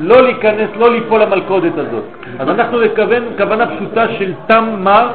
[0.00, 2.04] לא להיכנס, לא ליפול למלכודת הזאת.
[2.38, 5.08] אז אנחנו נכוון כוונה פשוטה של תם מר,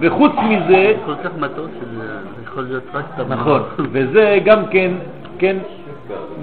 [0.00, 2.04] וחוץ מזה, כל כך מתוק שזה
[2.44, 3.36] יכול להיות רק תמר.
[3.36, 3.62] נכון,
[3.92, 4.90] וזה גם כן,
[5.38, 5.56] כן,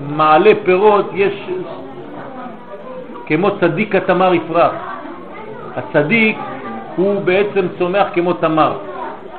[0.09, 1.33] מעלה פירות, יש
[3.25, 4.71] כמו צדיק התמר יפרח.
[5.75, 6.37] הצדיק
[6.95, 8.77] הוא בעצם צומח כמו תמר.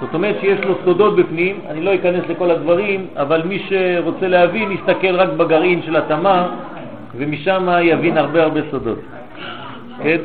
[0.01, 4.73] זאת אומרת שיש לו סודות בפנים, אני לא אכנס לכל הדברים, אבל מי שרוצה להבין
[4.73, 6.49] יסתכל רק בגרעין של התמר,
[7.17, 8.99] ומשם יבין הרבה הרבה סודות.
[10.03, 10.19] כן?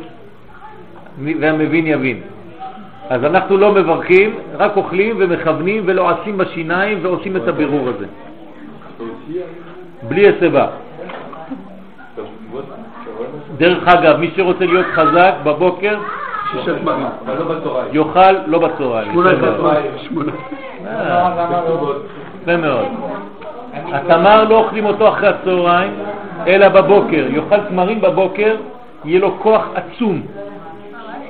[1.40, 2.20] והמבין יבין.
[3.10, 8.06] אז אנחנו לא מברכים, רק אוכלים ומכוונים ולועסים בשיניים ועושים את הבירור הזה.
[10.08, 10.68] בלי הסיבה.
[13.60, 15.98] דרך אגב, מי שרוצה להיות חזק בבוקר,
[16.52, 17.06] שישה תמרים.
[17.92, 19.12] יאכל לא בצהריים.
[19.12, 19.76] שמונה יפה מאוד.
[19.98, 20.32] שמונה.
[20.88, 21.46] אה,
[22.42, 22.86] יפה מאוד.
[23.74, 25.92] התמר לא אוכלים אותו אחרי הצהריים,
[26.48, 27.26] אלא בבוקר.
[27.30, 28.56] יאכל תמרים בבוקר,
[29.06, 30.22] יהיה לו כוח עצום.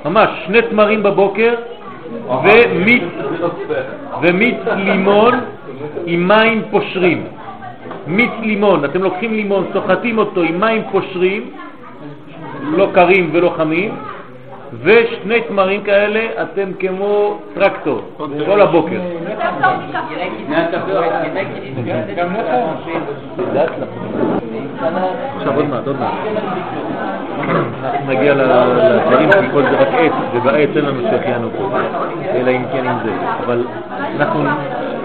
[0.04, 1.54] ממש, שני תמרים בבוקר
[2.44, 3.02] ומיץ,
[4.22, 5.34] ומיץ לימון
[6.06, 7.24] עם מים פושרים.
[8.06, 11.50] מיץ לימון, אתם לוקחים לימון, סוחטים אותו עם מים פושרים,
[12.62, 13.94] לא קרים ולא חמים,
[14.82, 18.00] ושני תמרים כאלה אתם כמו טרקטור,
[18.46, 19.00] כל הבוקר.
[25.36, 26.12] עכשיו עוד מעט, עוד מעט.
[27.40, 31.78] אנחנו נגיע לדברים כי כל זה רק עץ, ובעץ אין לנו שהחיינו פה,
[32.34, 33.12] אלא אם כן עם זה.
[33.44, 33.64] אבל
[34.16, 34.40] אנחנו,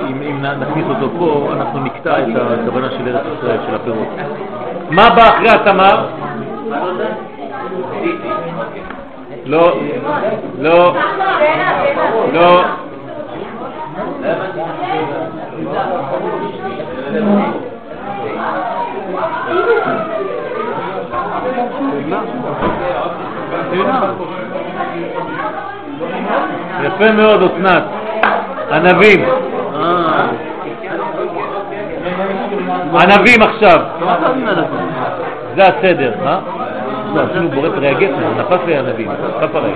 [0.10, 4.08] אם, אם נכניס אותו פה, אנחנו נקטע את הכוונה של ארץ ישראל, של הפירות.
[4.90, 6.06] מה בא אחרי התמר?
[9.46, 9.74] לא,
[10.60, 10.96] לא,
[12.34, 12.64] לא.
[26.84, 27.84] יפה מאוד, אסנת.
[28.72, 29.26] ענבים.
[32.94, 33.80] ענבים עכשיו.
[35.56, 36.40] זה הסדר, אה?
[37.16, 39.08] לא, עשינו בורא פרי הגפן, נפס לי ענבים,
[39.42, 39.72] כף עליי.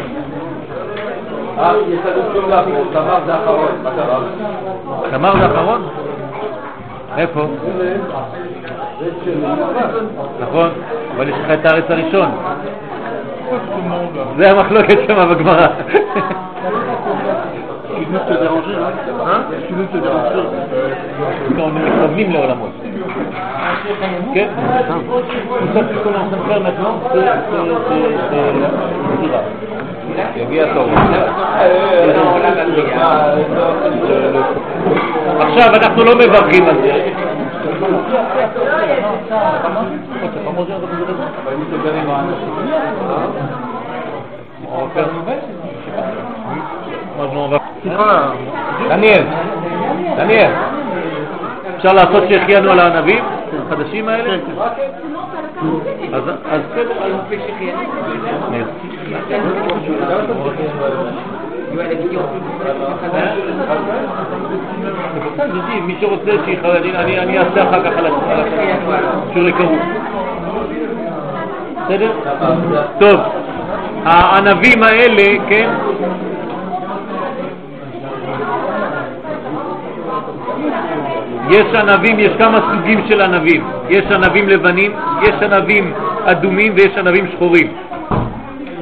[5.12, 5.90] תמר זה אחרון?
[7.18, 7.48] איפה?
[10.42, 10.70] נכון,
[11.16, 12.30] אבל יש לך את הארץ הראשון.
[14.38, 15.68] זה המחלוקת שם בגמרא.
[18.12, 18.80] Te déranger.
[21.56, 22.89] quand on מכוונים לעולמות.
[24.34, 24.48] כן?
[27.14, 27.30] c'est-
[27.90, 29.40] c'est- c'est דירה.
[30.36, 30.88] יגיע התור.
[35.40, 37.10] עכשיו אנחנו לא מברכים על זה.
[48.90, 49.24] דניאל,
[50.18, 50.52] דניאל,
[51.76, 53.24] אפשר לעשות שהחיינו על הענבים
[53.54, 54.38] החדשים האלה?
[56.14, 57.12] אז אז בסדר, אז.
[65.86, 68.08] מי שרוצה שיחד, אני אעשה אחר כך על
[69.34, 69.80] שיעור היכרות.
[71.86, 72.12] בסדר?
[73.00, 73.20] טוב,
[74.06, 75.70] הענבים האלה, כן?
[81.50, 83.64] יש ענבים, יש כמה סוגים של ענבים.
[83.90, 84.92] יש ענבים לבנים,
[85.22, 85.94] יש ענבים
[86.26, 87.68] אדומים ויש ענבים שחורים.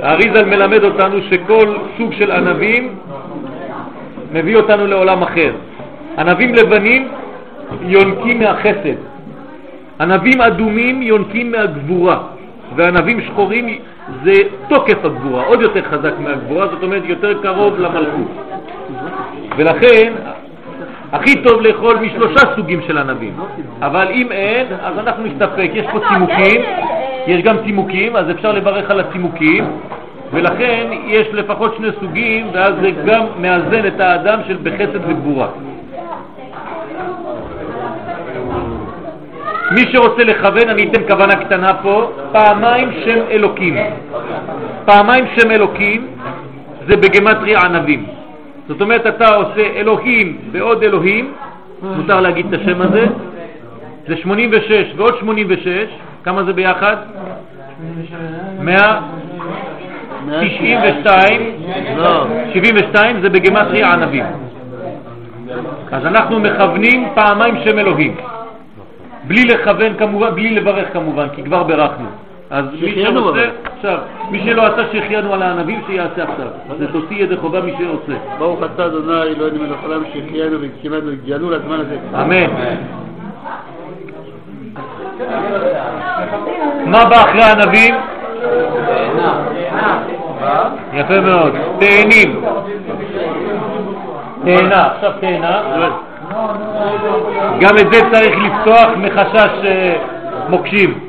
[0.03, 2.95] האריזל מלמד אותנו שכל סוג של ענבים
[4.34, 5.51] מביא אותנו לעולם אחר.
[6.18, 7.07] ענבים לבנים
[7.82, 8.97] יונקים מהחסד,
[9.99, 12.18] ענבים אדומים יונקים מהגבורה,
[12.76, 13.80] וענבים שחורים
[14.24, 14.34] זה
[14.70, 18.32] תוקף הגבורה, עוד יותר חזק מהגבורה, זאת אומרת יותר קרוב למלכות.
[19.57, 20.13] ולכן
[21.12, 23.34] הכי טוב לאכול משלושה סוגים של ענבים,
[23.82, 25.70] אבל אם אין, אז אנחנו נסתפק.
[25.74, 26.62] יש פה צימוקים,
[27.28, 29.66] יש גם צימוקים, אז אפשר לברך על הצימוקים,
[30.34, 35.47] ולכן יש לפחות שני סוגים, ואז זה גם מאזן את האדם של בחסד וגבורה.
[39.72, 43.78] מי שרוצה לכוון, אני אתן כוונה קטנה פה, פעמיים שם אלוקים.
[44.86, 46.08] פעמיים שם אלוקים
[46.88, 48.16] זה בגמטריה ענבים.
[48.68, 51.34] זאת אומרת, אתה עושה אלוהים ועוד אלוהים,
[51.82, 53.05] מותר להגיד את השם הזה,
[54.07, 55.68] זה 86 ועוד 86,
[56.24, 56.95] כמה זה ביחד?
[58.59, 61.41] 192,
[61.97, 64.26] לא, 72 זה בגמטריה ענבים.
[65.91, 68.15] אז אנחנו מכוונים פעמיים שם אלוהים.
[69.28, 72.07] בלי לכוון כמובן, בלי לברך כמובן, כי כבר ברכנו.
[72.49, 73.97] אז מי שרוצה, עכשיו,
[74.31, 76.47] מי שלא עשה שהחיינו על הענבים, שיעשה עכשיו.
[76.79, 78.13] זה תוציא ידי חובה מי שרוצה.
[78.37, 81.97] ברוך אתה אדוני אלוהינו מלך העולם שהחיינו והגשימנו והגיענו לזמן הזה.
[82.21, 82.47] אמן.
[86.85, 87.95] מה בא אחרי הענבים?
[90.93, 91.53] יפה מאוד.
[91.79, 92.41] תאנים.
[94.45, 95.61] תאנה, עכשיו תאנה.
[97.59, 99.95] גם את זה צריך לפתוח מחשש אה,
[100.49, 101.07] מוקשים.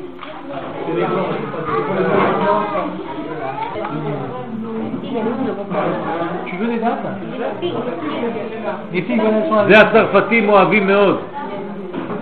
[9.67, 11.19] זה הצרפתים אוהבים מאוד,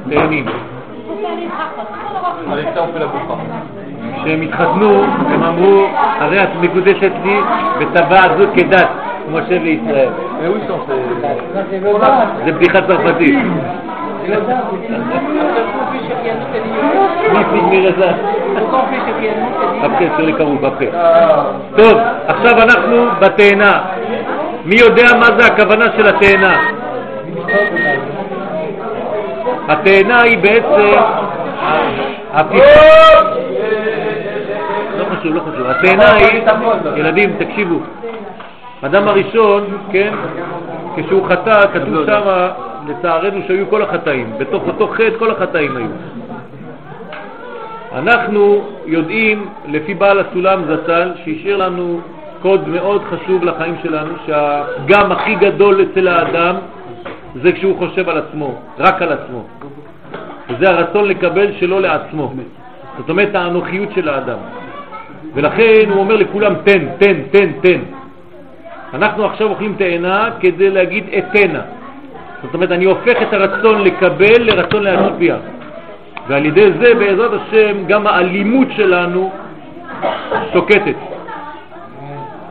[0.09, 0.45] תאנים.
[4.21, 7.39] כשהם התחתנו, הם אמרו, הרי את מקודשת לי
[7.79, 8.87] בטבעת זו כדת,
[9.31, 10.09] משה וישראל.
[12.45, 13.35] זה בדיחה צרפתית.
[21.77, 21.97] טוב,
[22.27, 23.81] עכשיו אנחנו בתאנה.
[24.65, 26.57] מי יודע מה זה הכוונה של התאנה?
[29.67, 30.91] התאנה היא בעצם...
[34.97, 35.67] לא חשוב, לא חשוב.
[35.67, 36.41] התאנה היא...
[36.95, 37.79] ילדים, תקשיבו.
[38.83, 40.13] האדם הראשון, כן,
[40.95, 42.49] כשהוא חטא, כתוב שמה,
[42.87, 44.33] לצערנו שהיו כל החטאים.
[44.37, 45.87] בתוך אותו חטא כל החטאים היו.
[47.95, 52.01] אנחנו יודעים, לפי בעל הסולם זצ"ל, שהשאיר לנו
[52.41, 56.55] קוד מאוד חשוב לחיים שלנו, שהפגם הכי גדול אצל האדם
[57.43, 59.43] זה כשהוא חושב על עצמו, רק על עצמו.
[60.49, 62.33] וזה הרצון לקבל שלא לעצמו.
[62.97, 64.37] זאת אומרת, האנוכיות של האדם.
[65.33, 67.79] ולכן הוא אומר לכולם, תן, תן, תן, תן.
[68.93, 71.61] אנחנו עכשיו אוכלים תאנה כדי להגיד אתנה.
[72.43, 75.35] זאת אומרת, אני הופך את הרצון לקבל לרצון להשפיע.
[76.27, 79.31] ועל ידי זה, בעזרת השם, גם האלימות שלנו
[80.53, 80.95] שוקטת.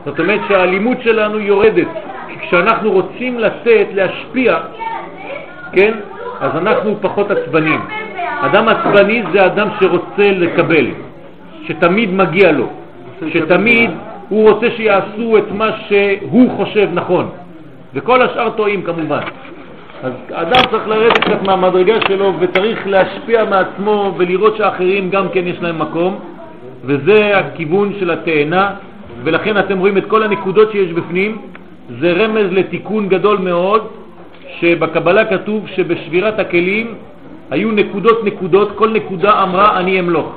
[0.05, 1.87] זאת אומרת שהאלימות שלנו יורדת.
[2.27, 4.57] כי כשאנחנו רוצים לתת, להשפיע,
[5.71, 5.93] כן,
[6.39, 7.81] אז אנחנו פחות עצבנים.
[8.41, 10.87] אדם עצבני זה אדם שרוצה לקבל,
[11.67, 12.67] שתמיד מגיע לו,
[13.33, 13.91] שתמיד
[14.29, 17.29] הוא רוצה שיעשו את מה שהוא חושב נכון,
[17.93, 19.21] וכל השאר טועים כמובן.
[20.03, 25.61] אז אדם צריך לרדת קצת מהמדרגה שלו וצריך להשפיע מעצמו ולראות שאחרים גם כן יש
[25.61, 26.19] להם מקום,
[26.83, 28.73] וזה הכיוון של התאנה,
[29.23, 31.37] ולכן אתם רואים את כל הנקודות שיש בפנים,
[31.99, 33.87] זה רמז לתיקון גדול מאוד,
[34.59, 36.95] שבקבלה כתוב שבשבירת הכלים
[37.51, 40.35] היו נקודות נקודות, כל נקודה אמרה אני אמלוך.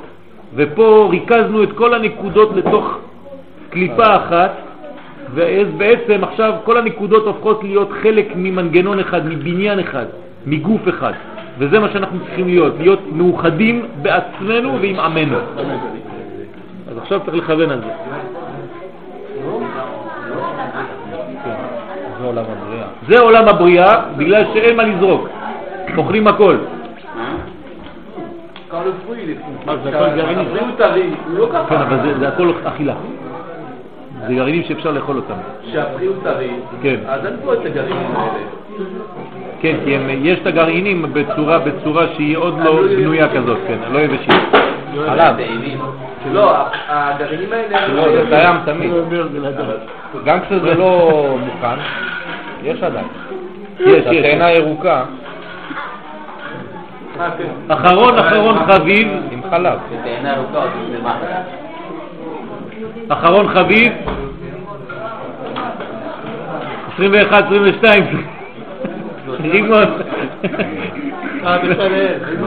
[0.55, 2.97] ופה ריכזנו את כל הנקודות לתוך
[3.69, 4.51] קליפה אחת,
[5.33, 10.05] ואז בעצם עכשיו כל הנקודות הופכות להיות חלק ממנגנון אחד, מבניין אחד,
[10.45, 11.13] מגוף אחד.
[11.57, 15.37] וזה מה שאנחנו צריכים להיות, להיות מאוחדים בעצמנו ועם עמנו.
[16.91, 17.91] אז עכשיו צריך לכוון על זה.
[22.21, 22.87] זה עולם הבריאה.
[23.07, 25.29] זה עולם הבריאה, בגלל שאין מה לזרוק.
[25.97, 26.55] אוכלים הכל.
[29.65, 30.43] מה, זה הכל גרעיני?
[31.33, 31.49] לא.
[31.69, 32.93] כן, אבל זה, זה הכל אכילה.
[34.27, 35.33] זה גרעינים שאפשר לאכול אותם.
[35.71, 36.49] שהבריאות הרי,
[36.81, 36.95] כן.
[37.07, 38.43] אז אין פה את הגרעינים האלה.
[39.61, 43.99] כן, כי הם, יש את הגרעינים בצורה, בצורה שהיא עוד לא בנויה כזאת, כן, לא
[43.99, 44.33] יבשים.
[45.05, 45.35] חלב.
[46.33, 46.53] לא,
[46.87, 47.87] הגרעינים האלה...
[47.87, 48.91] לא, זה קיים תמיד.
[50.25, 51.79] גם כשזה לא מוכן,
[52.63, 53.07] יש עדיין.
[53.79, 54.05] יש, יש.
[54.05, 55.03] התאנה הירוקה
[57.37, 57.73] כן.
[57.73, 59.79] אחרון אחרון חביב, עם חלב.
[60.03, 61.15] תאנה ארוכה עוד שלמה.
[63.09, 63.93] אחרון חביב,
[66.93, 68.03] 21, 22.
[69.43, 69.83] רימון.
[71.45, 71.57] אה.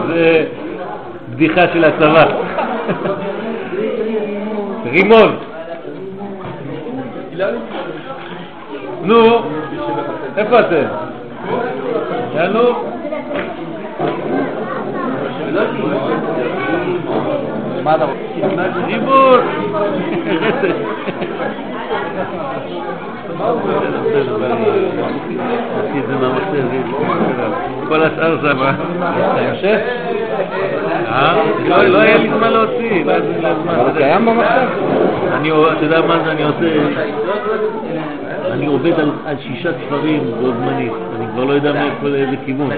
[0.09, 0.47] זה
[1.31, 2.25] בדיחה של הצבא.
[4.93, 5.37] רימון.
[9.03, 9.43] נו,
[10.37, 10.87] איפה אתם?
[12.35, 12.61] יאללה.
[17.85, 18.21] מה אתה רוצה?
[26.21, 26.65] מהמחשב,
[27.89, 28.37] כל השאר.
[28.37, 29.79] אתה יושב?
[31.07, 31.37] אה?
[31.69, 33.75] לא לא היה לי זמן להוציא, לא היה לי זמן.
[33.75, 34.69] אבל זה קיים במחשב?
[35.33, 36.67] אני, אתה יודע מה זה אני עושה?
[38.53, 42.71] אני עובד על, על שישה ספרים בו זמנית, אני כבר לא יודע מאיפה לאיזה כיוון.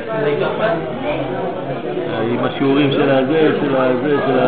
[2.23, 4.39] עם השיעורים של הזה, של הזה, של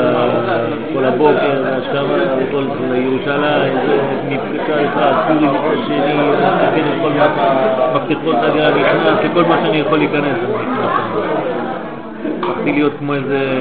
[0.95, 2.65] כל הבוקר, והשכמה, וכל
[2.95, 9.77] ירושלים, זה פורים מצד שני, מתקן את כל מה- מפתחות הגעה, נכנס לכל מה שאני
[9.77, 10.39] יכול להיכנס.
[12.43, 13.59] הפכתי להיות כמו איזה...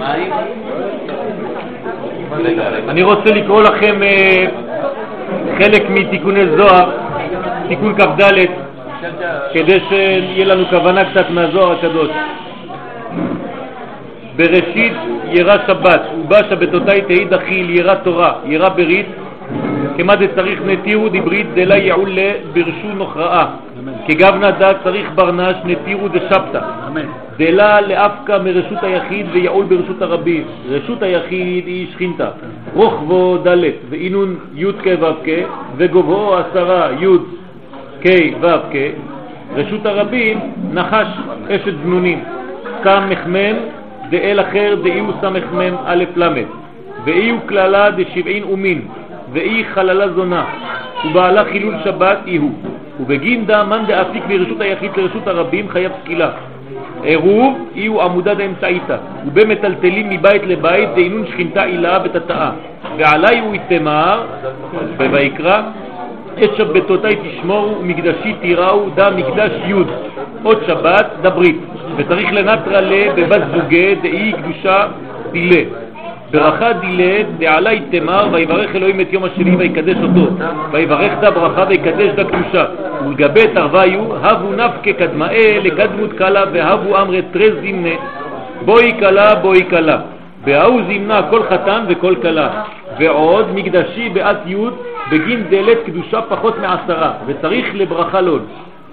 [0.00, 0.36] רגע.
[2.88, 4.46] אני רוצה לקרוא לכם אה,
[5.58, 6.90] חלק מתיקוני זוהר,
[7.68, 8.32] תיקון כ"ד,
[9.52, 12.08] כדי שיהיה לנו כוונה קצת מהזוהר הקדוש.
[14.36, 14.92] בראשית
[15.30, 19.06] ירא שבת, ובא שבתותי תהי דחיל ירא תורה, ירא ברית,
[20.00, 23.46] כמה דצריך נטירו דברית דלה יעולה ברשו נוכרעה,
[24.06, 26.60] כגבנה דה צריך ברנש נטירו דשבתא,
[27.38, 30.44] דלה לאפקא מרשות היחיד ויעול ברשות הרבים.
[30.68, 32.28] רשות היחיד היא שכינתה.
[32.74, 33.56] רוחבו ד'
[33.90, 35.28] ואינון י' כ' ו' כ'
[35.76, 37.06] וגובהו עשרה י'
[38.00, 38.08] כ'
[38.40, 38.76] ו' כ'.
[39.56, 40.38] רשות הרבים
[40.72, 41.08] נחש
[41.48, 42.24] אשת זנונים.
[42.84, 43.56] מחמם
[44.10, 46.42] דאל אחר דאי הוא סמ"ם א' ל'
[47.04, 48.80] ואי הוא כללה דשבעין אומין
[49.32, 50.44] ואי חללה זונה
[51.04, 52.52] ובעלה חילול שבת אי הוא
[53.00, 56.30] ובגין דא מאן דאפיק מרשות היחיד לרשות הרבים חייב סקילה
[57.02, 62.50] עירוב איהו עמודא דאמצעיתא ובמטלטלים מבית לבית דאינון שכינתא עילאה ותתאה
[62.98, 64.26] ועלייהו אתמר
[64.96, 65.62] בויקרא
[66.44, 69.72] את שבתותי תשמורו ומקדשי תיראו דא מקדש י'
[70.42, 71.56] עוד שבת דא ברית
[71.96, 74.86] וצריך לנטרא לה בבת זוגיה דאיהי קדושה
[75.32, 75.62] דיליה
[76.30, 80.30] ברכה דיליה דעליה אתמר ויברך אלוהים את יום השני ויקדש אותו.
[80.72, 82.64] ויברך דה ברכה ויקדש דה קדושה
[83.06, 87.94] ולגבי תרוויו הבו נפקה קדמאה לקדמות קלה והבו אמרי תרז זמנה.
[88.64, 89.98] בואי קלה בואי קלה
[90.44, 92.62] בהוא זימנה כל חתן וכל כלה.
[92.98, 94.56] ועוד מקדשי בעת י'
[95.10, 97.12] בגין דלת קדושה פחות מעשרה.
[97.26, 98.42] וצריך לברכה לוד.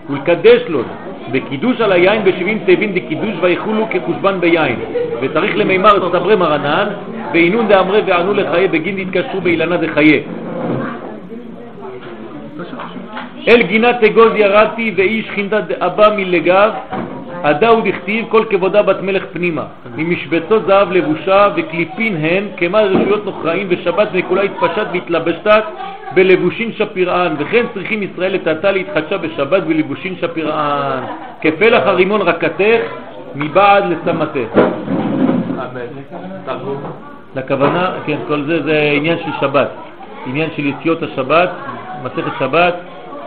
[0.10, 0.86] ולקדש לוד
[1.32, 4.80] בקידוש על היין בשבעים תבין דקידוש ויכולו כחושבן ביין.
[5.21, 6.88] וצריך למימר סברי מרנן
[7.34, 10.23] ואינון דאמרי וענו לחיי בגין דתקשרו באילנה דחיי
[13.48, 16.72] אל גינת אגוז ירדתי ואיש חינדה דאבא מלגב
[17.44, 19.64] עדה הוא דכתיב כל כבודה בת מלך פנימה.
[19.96, 25.64] ממשבצות זהב לבושה וקליפין הן כמה רשויות נוכרעים ושבת וכולה התפשט והתלבשת
[26.14, 31.04] בלבושין שפירען וכן צריכים ישראל לטאטא להתחדשה בשבת בלבושין שפירען
[31.42, 32.82] כפלח הרימון רקתך
[33.36, 33.84] מבעד
[36.46, 36.82] תרגום.
[37.36, 39.70] לכוונה, כן, כל זה זה עניין של שבת,
[40.26, 41.50] עניין של יציאות השבת,
[42.04, 42.76] מסכת שבת,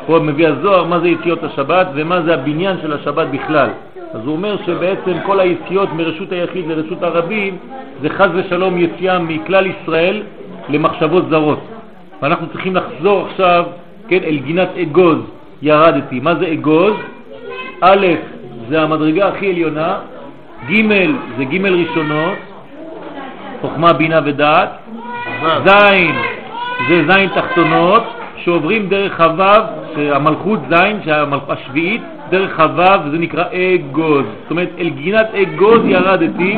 [0.07, 3.69] פה מביא הזוהר מה זה יציאות השבת ומה זה הבניין של השבת בכלל.
[4.15, 7.57] אז הוא אומר שבעצם כל היציאות מרשות היחיד לרשות הרבים
[8.03, 10.23] זה חז ושלום יציאה מכלל ישראל
[10.69, 11.61] למחשבות זרות.
[12.23, 13.65] ואנחנו צריכים לחזור עכשיו,
[14.09, 15.19] כן, אל גינת אגוז,
[15.63, 16.21] ירדתי.
[16.21, 16.95] מה זה אגוז?
[17.81, 18.07] א',
[18.69, 19.99] זה המדרגה הכי עליונה,
[20.71, 20.91] ג'
[21.39, 22.39] זה ג' ראשונות,
[23.61, 24.71] חוכמה, בינה ודעת,
[25.65, 26.15] זין
[26.89, 28.03] זה זין תחתונות
[28.45, 29.63] שעוברים דרך הוו,
[29.97, 34.25] המלכות זין, שהמלכות השביעית, דרך הוו זה נקרא אגוז.
[34.43, 36.57] זאת אומרת, אל גינת אגוז ירדתי,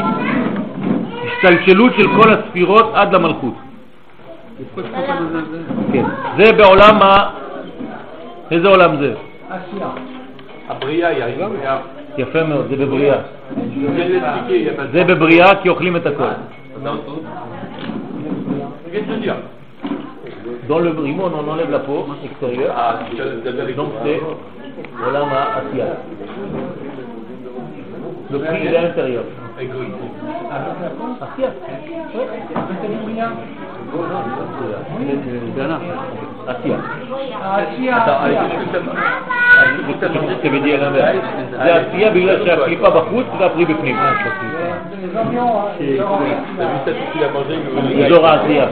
[1.24, 3.54] השתלשלות של כל הספירות עד למלכות.
[5.92, 6.04] כן.
[6.36, 7.30] זה בעולם ה...
[8.50, 9.14] איזה עולם זה?
[10.68, 11.78] הבריאה היא הבריאה.
[12.18, 13.16] יפה מאוד, זה בבריאה.
[13.16, 13.60] De
[14.92, 16.24] זה בבריאה כי אוכלים את הכל.
[20.71, 20.71] Dans tout.
[20.71, 23.21] Qu'est-ce que tu veux dire Dans le brimon, on enlève la peau extérieure, Ah, tu
[23.21, 24.19] as le donc c'est
[25.05, 25.85] עולם העשייה.
[28.31, 29.23] Le prix il est à l'intérieur.
[31.21, 31.49] עשייה.
[36.47, 36.77] עשייה.
[37.43, 38.59] העשייה, Attends, allez, העשייה.
[38.59, 38.93] qu'est-ce que ça
[39.87, 41.17] Qu'est-ce que ça זה בדיוק l'inverse.
[41.63, 43.95] זה עשייה בגלל שהקליפה בחוץ והפרי בפנים.
[43.95, 46.41] Les oignons, hein, les oignons.
[46.57, 47.55] T'as vu ça, tu l'as mangé
[48.05, 48.65] אזור העשייה.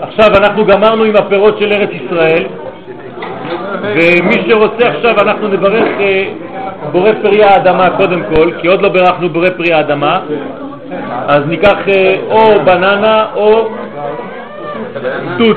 [0.00, 2.44] עכשיו אנחנו גמרנו עם הפירות של ארץ ישראל,
[3.82, 6.24] ומי שרוצה עכשיו אנחנו נברך אה,
[6.92, 10.20] בורא פרי האדמה קודם כל, כי עוד לא בירכנו בורא פרי האדמה,
[11.28, 13.68] אז ניקח אה, או בננה או
[15.38, 15.56] תות.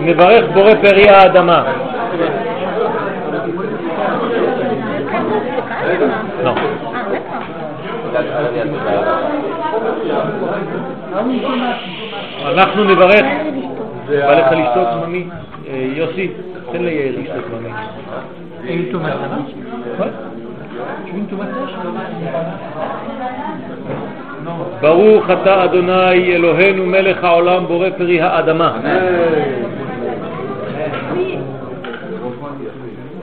[0.00, 1.64] נברך בורא פרי האדמה.
[12.46, 13.24] אנחנו נברך,
[14.08, 15.24] בא לך לשתות ממי?
[15.68, 16.28] אה, יוסי,
[16.72, 17.70] תן ליאיר לשתות ממי.
[24.80, 28.78] ברוך אתה אדוני אלוהינו מלך העולם בורא פרי האדמה.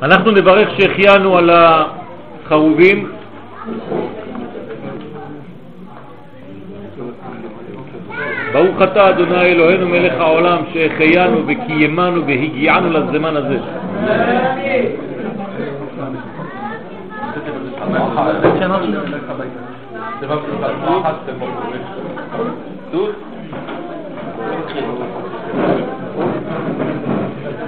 [0.01, 3.12] אנחנו נברך שהחיינו על החרובים.
[8.54, 13.58] ברוך אתה אדוני אלוהינו מלך העולם שהחיינו וקיימנו והגיענו לזמן הזה.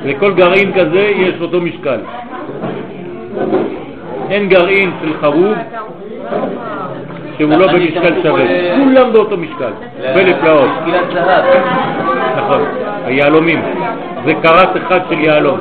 [0.05, 1.99] לכל גרעין כזה יש אותו משקל.
[4.29, 5.55] אין גרעין של חרוב
[7.37, 8.45] שהוא לא במשקל שווה,
[8.83, 9.71] כולם באותו משקל,
[10.15, 10.69] ולפלאות.
[11.13, 11.45] זהב.
[12.37, 12.61] נכון,
[13.05, 13.61] היהלומים,
[14.25, 15.59] זה קרת אחד של יהלום.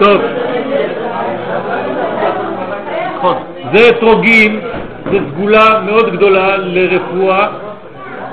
[0.00, 0.20] טוב,
[3.74, 4.60] זה אתרוגים,
[5.12, 7.48] זה סגולה מאוד גדולה לרפואה,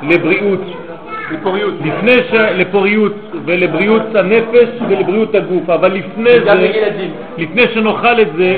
[0.02, 0.83] לבריאות.
[1.34, 1.74] לפוריות.
[1.86, 2.34] לפני ש...
[2.34, 3.14] לפוריות
[3.46, 6.72] ולבריאות הנפש ולבריאות הגוף, אבל לפני זה.
[7.38, 8.58] לפני שנאכל את זה,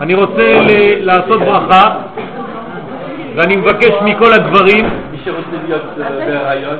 [0.00, 1.96] אני רוצה ל- לעשות ברכה,
[3.36, 6.76] ואני מבקש מכל הגברים, מי שרוצה להיות אה, בהיריון,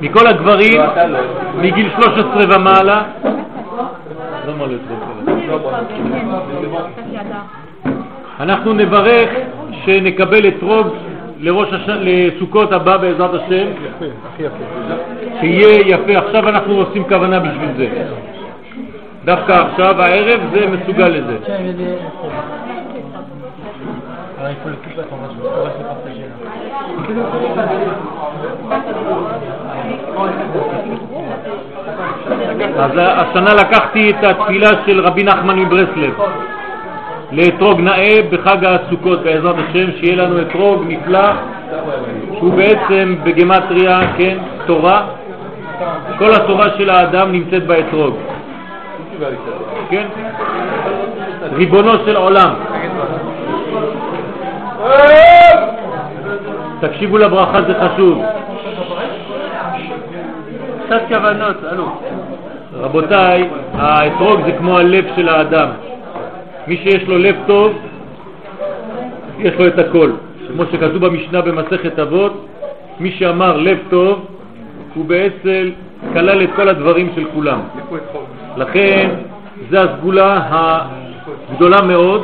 [0.00, 1.18] מכל הגברים, לא, לא.
[1.62, 3.02] מגיל 13 ומעלה,
[4.46, 4.52] לא
[5.48, 5.70] לא
[8.40, 9.28] אנחנו נברך
[9.84, 10.86] שנקבל אתרוג
[11.42, 11.88] לראש הש...
[11.88, 13.66] לסוכות הבא בעזרת השם,
[15.40, 16.18] שיהיה יפה.
[16.18, 17.88] עכשיו אנחנו עושים כוונה בשביל זה.
[19.24, 21.36] דווקא עכשיו, הערב, זה מסוגל לזה.
[32.78, 36.14] אז השנה לקחתי את התפילה של רבי נחמן מברסלב
[37.32, 41.28] לאתרוג נאה בחג הסוכות בעזרת השם, שיהיה לנו אתרוג נפלא
[42.38, 45.06] שהוא בעצם בגמטריה, כן, תורה.
[46.18, 48.16] כל התורה של האדם נמצאת באתרוג,
[49.90, 50.06] כן?
[51.52, 52.54] ריבונו של עולם.
[56.80, 58.22] תקשיבו לברכה, זה חשוב.
[60.86, 61.88] קצת כוונות, הלו.
[62.74, 65.68] רבותיי, האתרוג זה כמו הלב של האדם.
[66.66, 67.78] מי שיש לו לב טוב,
[69.38, 70.10] יש לו את הכל.
[70.52, 72.46] כמו שכתוב במשנה במסכת אבות,
[73.00, 74.26] מי שאמר לב טוב,
[74.94, 75.70] הוא בעצם
[76.12, 77.60] כלל את כל הדברים של כולם.
[78.56, 79.10] לכן,
[79.70, 80.40] זו הסגולה
[81.50, 82.22] הגדולה מאוד,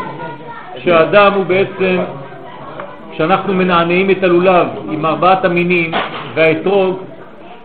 [0.78, 1.98] שהאדם הוא בעצם,
[3.12, 5.90] כשאנחנו מנענעים את הלולב עם ארבעת המינים
[6.34, 6.98] והאתרוג,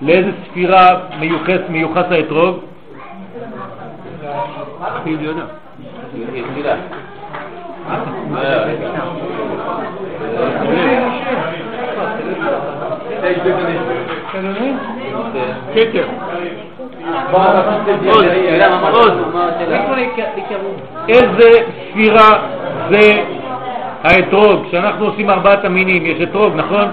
[0.01, 2.59] לאיזה ספירה מיוחס, מיוחס האתרוג?
[21.09, 21.49] איזה
[21.91, 22.29] ספירה
[22.89, 23.23] זה
[24.03, 24.67] האתרוג?
[24.67, 26.87] כשאנחנו עושים ארבעת המינים, יש אתרוג, נכון?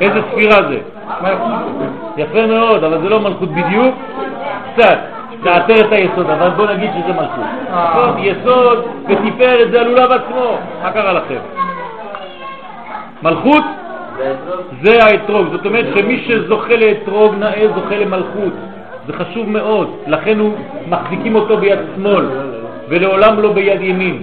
[0.00, 0.78] איזה ספירה זה?
[2.16, 3.94] יפה מאוד, אבל זה לא מלכות בדיוק,
[4.74, 5.15] קצת.
[5.46, 7.44] תאתר את היסוד, אבל בוא נגיד שזה מלכות.
[7.72, 8.18] נכון?
[8.18, 10.58] יסוד ותפארת זה הלולב עצמו.
[10.82, 11.38] מה קרה לכם?
[13.22, 13.64] מלכות
[14.82, 18.52] זה האתרוג, זאת אומרת שמי שזוכה לאתרוג נאה זוכה למלכות,
[19.06, 20.52] זה חשוב מאוד, לכן הוא
[20.88, 22.26] מחזיקים אותו ביד שמאל
[22.88, 24.22] ולעולם לא ביד ימין,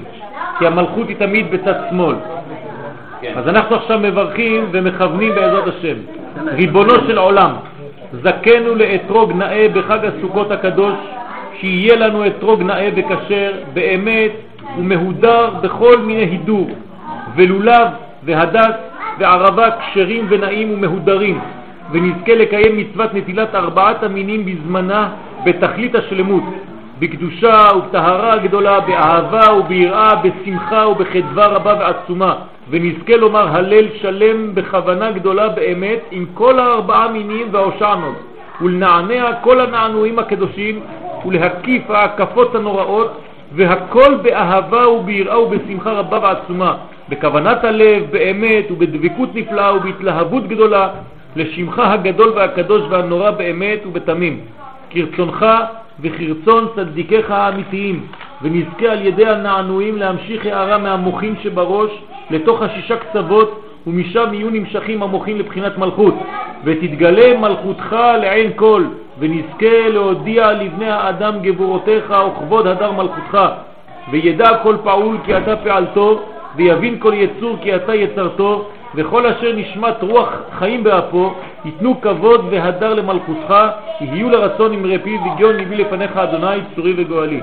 [0.59, 2.15] כי המלכות היא תמיד בצד שמאל.
[3.35, 5.95] אז אנחנו עכשיו מברכים ומכוונים בעזרת השם.
[6.47, 7.51] ריבונו של עולם,
[8.21, 10.95] זכנו לאתרוג נאה בחג הסוכות הקדוש,
[11.59, 14.31] שיהיה לנו אתרוג נאה וכשר, באמת
[14.77, 16.69] ומהודר בכל מיני הידור,
[17.35, 17.87] ולולב
[18.23, 18.75] והדס
[19.19, 21.39] וערבה כשרים ונאים ומהודרים,
[21.91, 25.09] ונזכה לקיים מצוות נטילת ארבעת המינים בזמנה
[25.45, 26.43] בתכלית השלמות,
[27.03, 32.35] בקדושה ובטהרה גדולה, באהבה וביראה, בשמחה ובחדווה רבה ועצומה,
[32.69, 38.15] ונזכה לומר הלל שלם בכוונה גדולה באמת עם כל הארבעה מינים וההושענות,
[38.61, 40.79] ולנענע כל הנענועים הקדושים,
[41.25, 43.11] ולהקיף ההקפות הנוראות,
[43.55, 46.75] והכל באהבה וביראה ובשמחה רבה ועצומה,
[47.09, 50.89] בכוונת הלב, באמת ובדבקות נפלאה ובהתלהבות גדולה,
[51.35, 54.39] לשמך הגדול והקדוש והנורא באמת ובתמים.
[54.93, 55.45] כרצונך
[56.01, 58.05] וכרצון צדיקיך האמיתיים,
[58.41, 61.91] ונזכה על ידי הנענועים להמשיך הערה מהמוחים שבראש
[62.29, 66.15] לתוך השישה קצוות, ומשם יהיו נמשכים המוחים לבחינת מלכות,
[66.63, 68.83] ותתגלה מלכותך לעין כל,
[69.19, 73.37] ונזכה להודיע לבני האדם גבורותיך וכבוד הדר מלכותך,
[74.11, 76.19] וידע כל פעול כי אתה פעלתו,
[76.55, 80.29] ויבין כל יצור כי אתה יצרתו, וכל אשר נשמת רוח
[80.59, 81.33] חיים באפו,
[81.65, 83.55] ייתנו כבוד והדר למלכותך,
[84.01, 87.41] יהיו לרצון עם רפי וגיון ליבי לפניך אדוני, צורי וגואלי.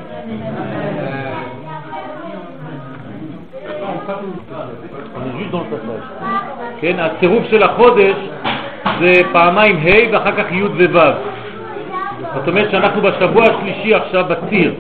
[6.81, 8.15] כן, הצירוף של החודש
[9.01, 10.99] זה פעמיים ה' ואחר כך י' וו'.
[12.35, 14.75] זאת אומרת שאנחנו בשבוע השלישי עכשיו בציר.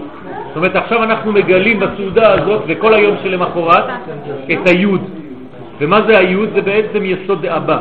[0.48, 3.84] זאת אומרת עכשיו אנחנו מגלים בסעודה הזאת וכל היום שלמחרת
[4.52, 5.19] את היוד.
[5.80, 6.48] ומה זה היוד?
[6.54, 7.78] זה בעצם יסוד דאבא.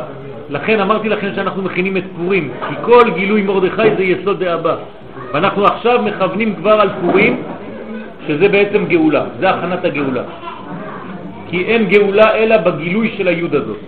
[0.50, 4.76] לכן אמרתי לכם שאנחנו מכינים את פורים, כי כל גילוי מרדכי זה יסוד דאבא.
[5.32, 7.42] ואנחנו עכשיו מכוונים כבר על פורים,
[8.26, 10.22] שזה בעצם גאולה, זה הכנת הגאולה.
[11.50, 13.78] כי אין גאולה אלא בגילוי של היוד הזאת.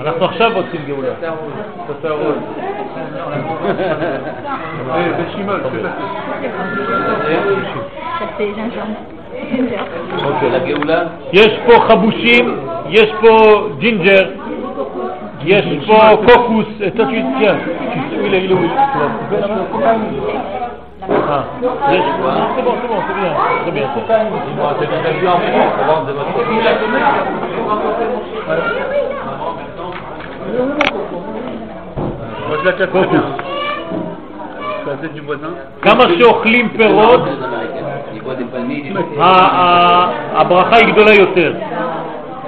[0.00, 1.14] אנחנו עכשיו רוצים גאולה.
[10.24, 11.02] אוקיי, לגאולה?
[11.32, 12.56] יש פה חבושים,
[12.88, 14.26] יש פה ג'ינג'ר,
[15.44, 16.66] יש פה קוקוס,
[17.40, 17.56] כן,
[21.06, 21.44] Ah,
[32.64, 33.53] casse très קוקוס.
[35.82, 37.20] כמה שאוכלים פירות,
[40.34, 41.54] הברכה היא גדולה יותר.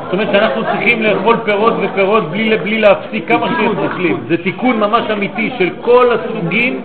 [0.04, 4.20] זאת אומרת שאנחנו צריכים לאכול פירות ופירות בלי, בלי להפסיק כמה שהם אוכלים.
[4.28, 6.82] זה תיקון ממש אמיתי של כל הסוגים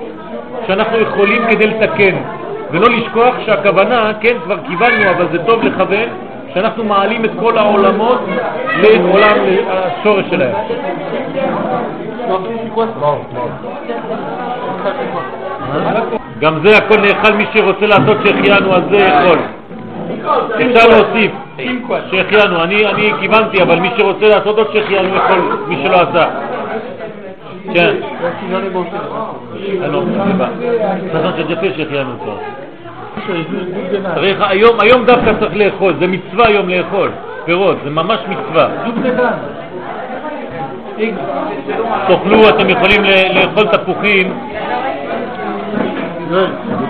[0.67, 2.15] שאנחנו יכולים כדי לתקן.
[2.71, 6.09] ולא לשכוח שהכוונה, כן, כבר קיבלנו, אבל זה טוב לכוון,
[6.53, 8.21] שאנחנו מעלים את כל העולמות
[8.81, 9.37] לעולם
[9.69, 10.55] השורש שלהם.
[16.39, 19.39] גם זה הכל נאכל מי שרוצה לעשות שהחיינו, אז זה יכול.
[20.55, 21.31] אפשר להוסיף,
[22.11, 26.25] שהחיינו, אני, כיוונתי, אבל מי שרוצה לעשות עוד שהחיינו יכול, מי שלא עשה.
[27.73, 27.93] כן.
[32.21, 32.37] נכון.
[34.15, 37.09] צריך, היום, היום דווקא צריך לאכול, זה מצווה היום לאכול,
[37.45, 38.67] פירות, זה ממש מצווה.
[42.07, 43.03] תאכלו, אתם יכולים
[43.33, 44.33] לאכול תפוחים,
[46.33, 46.80] 嗯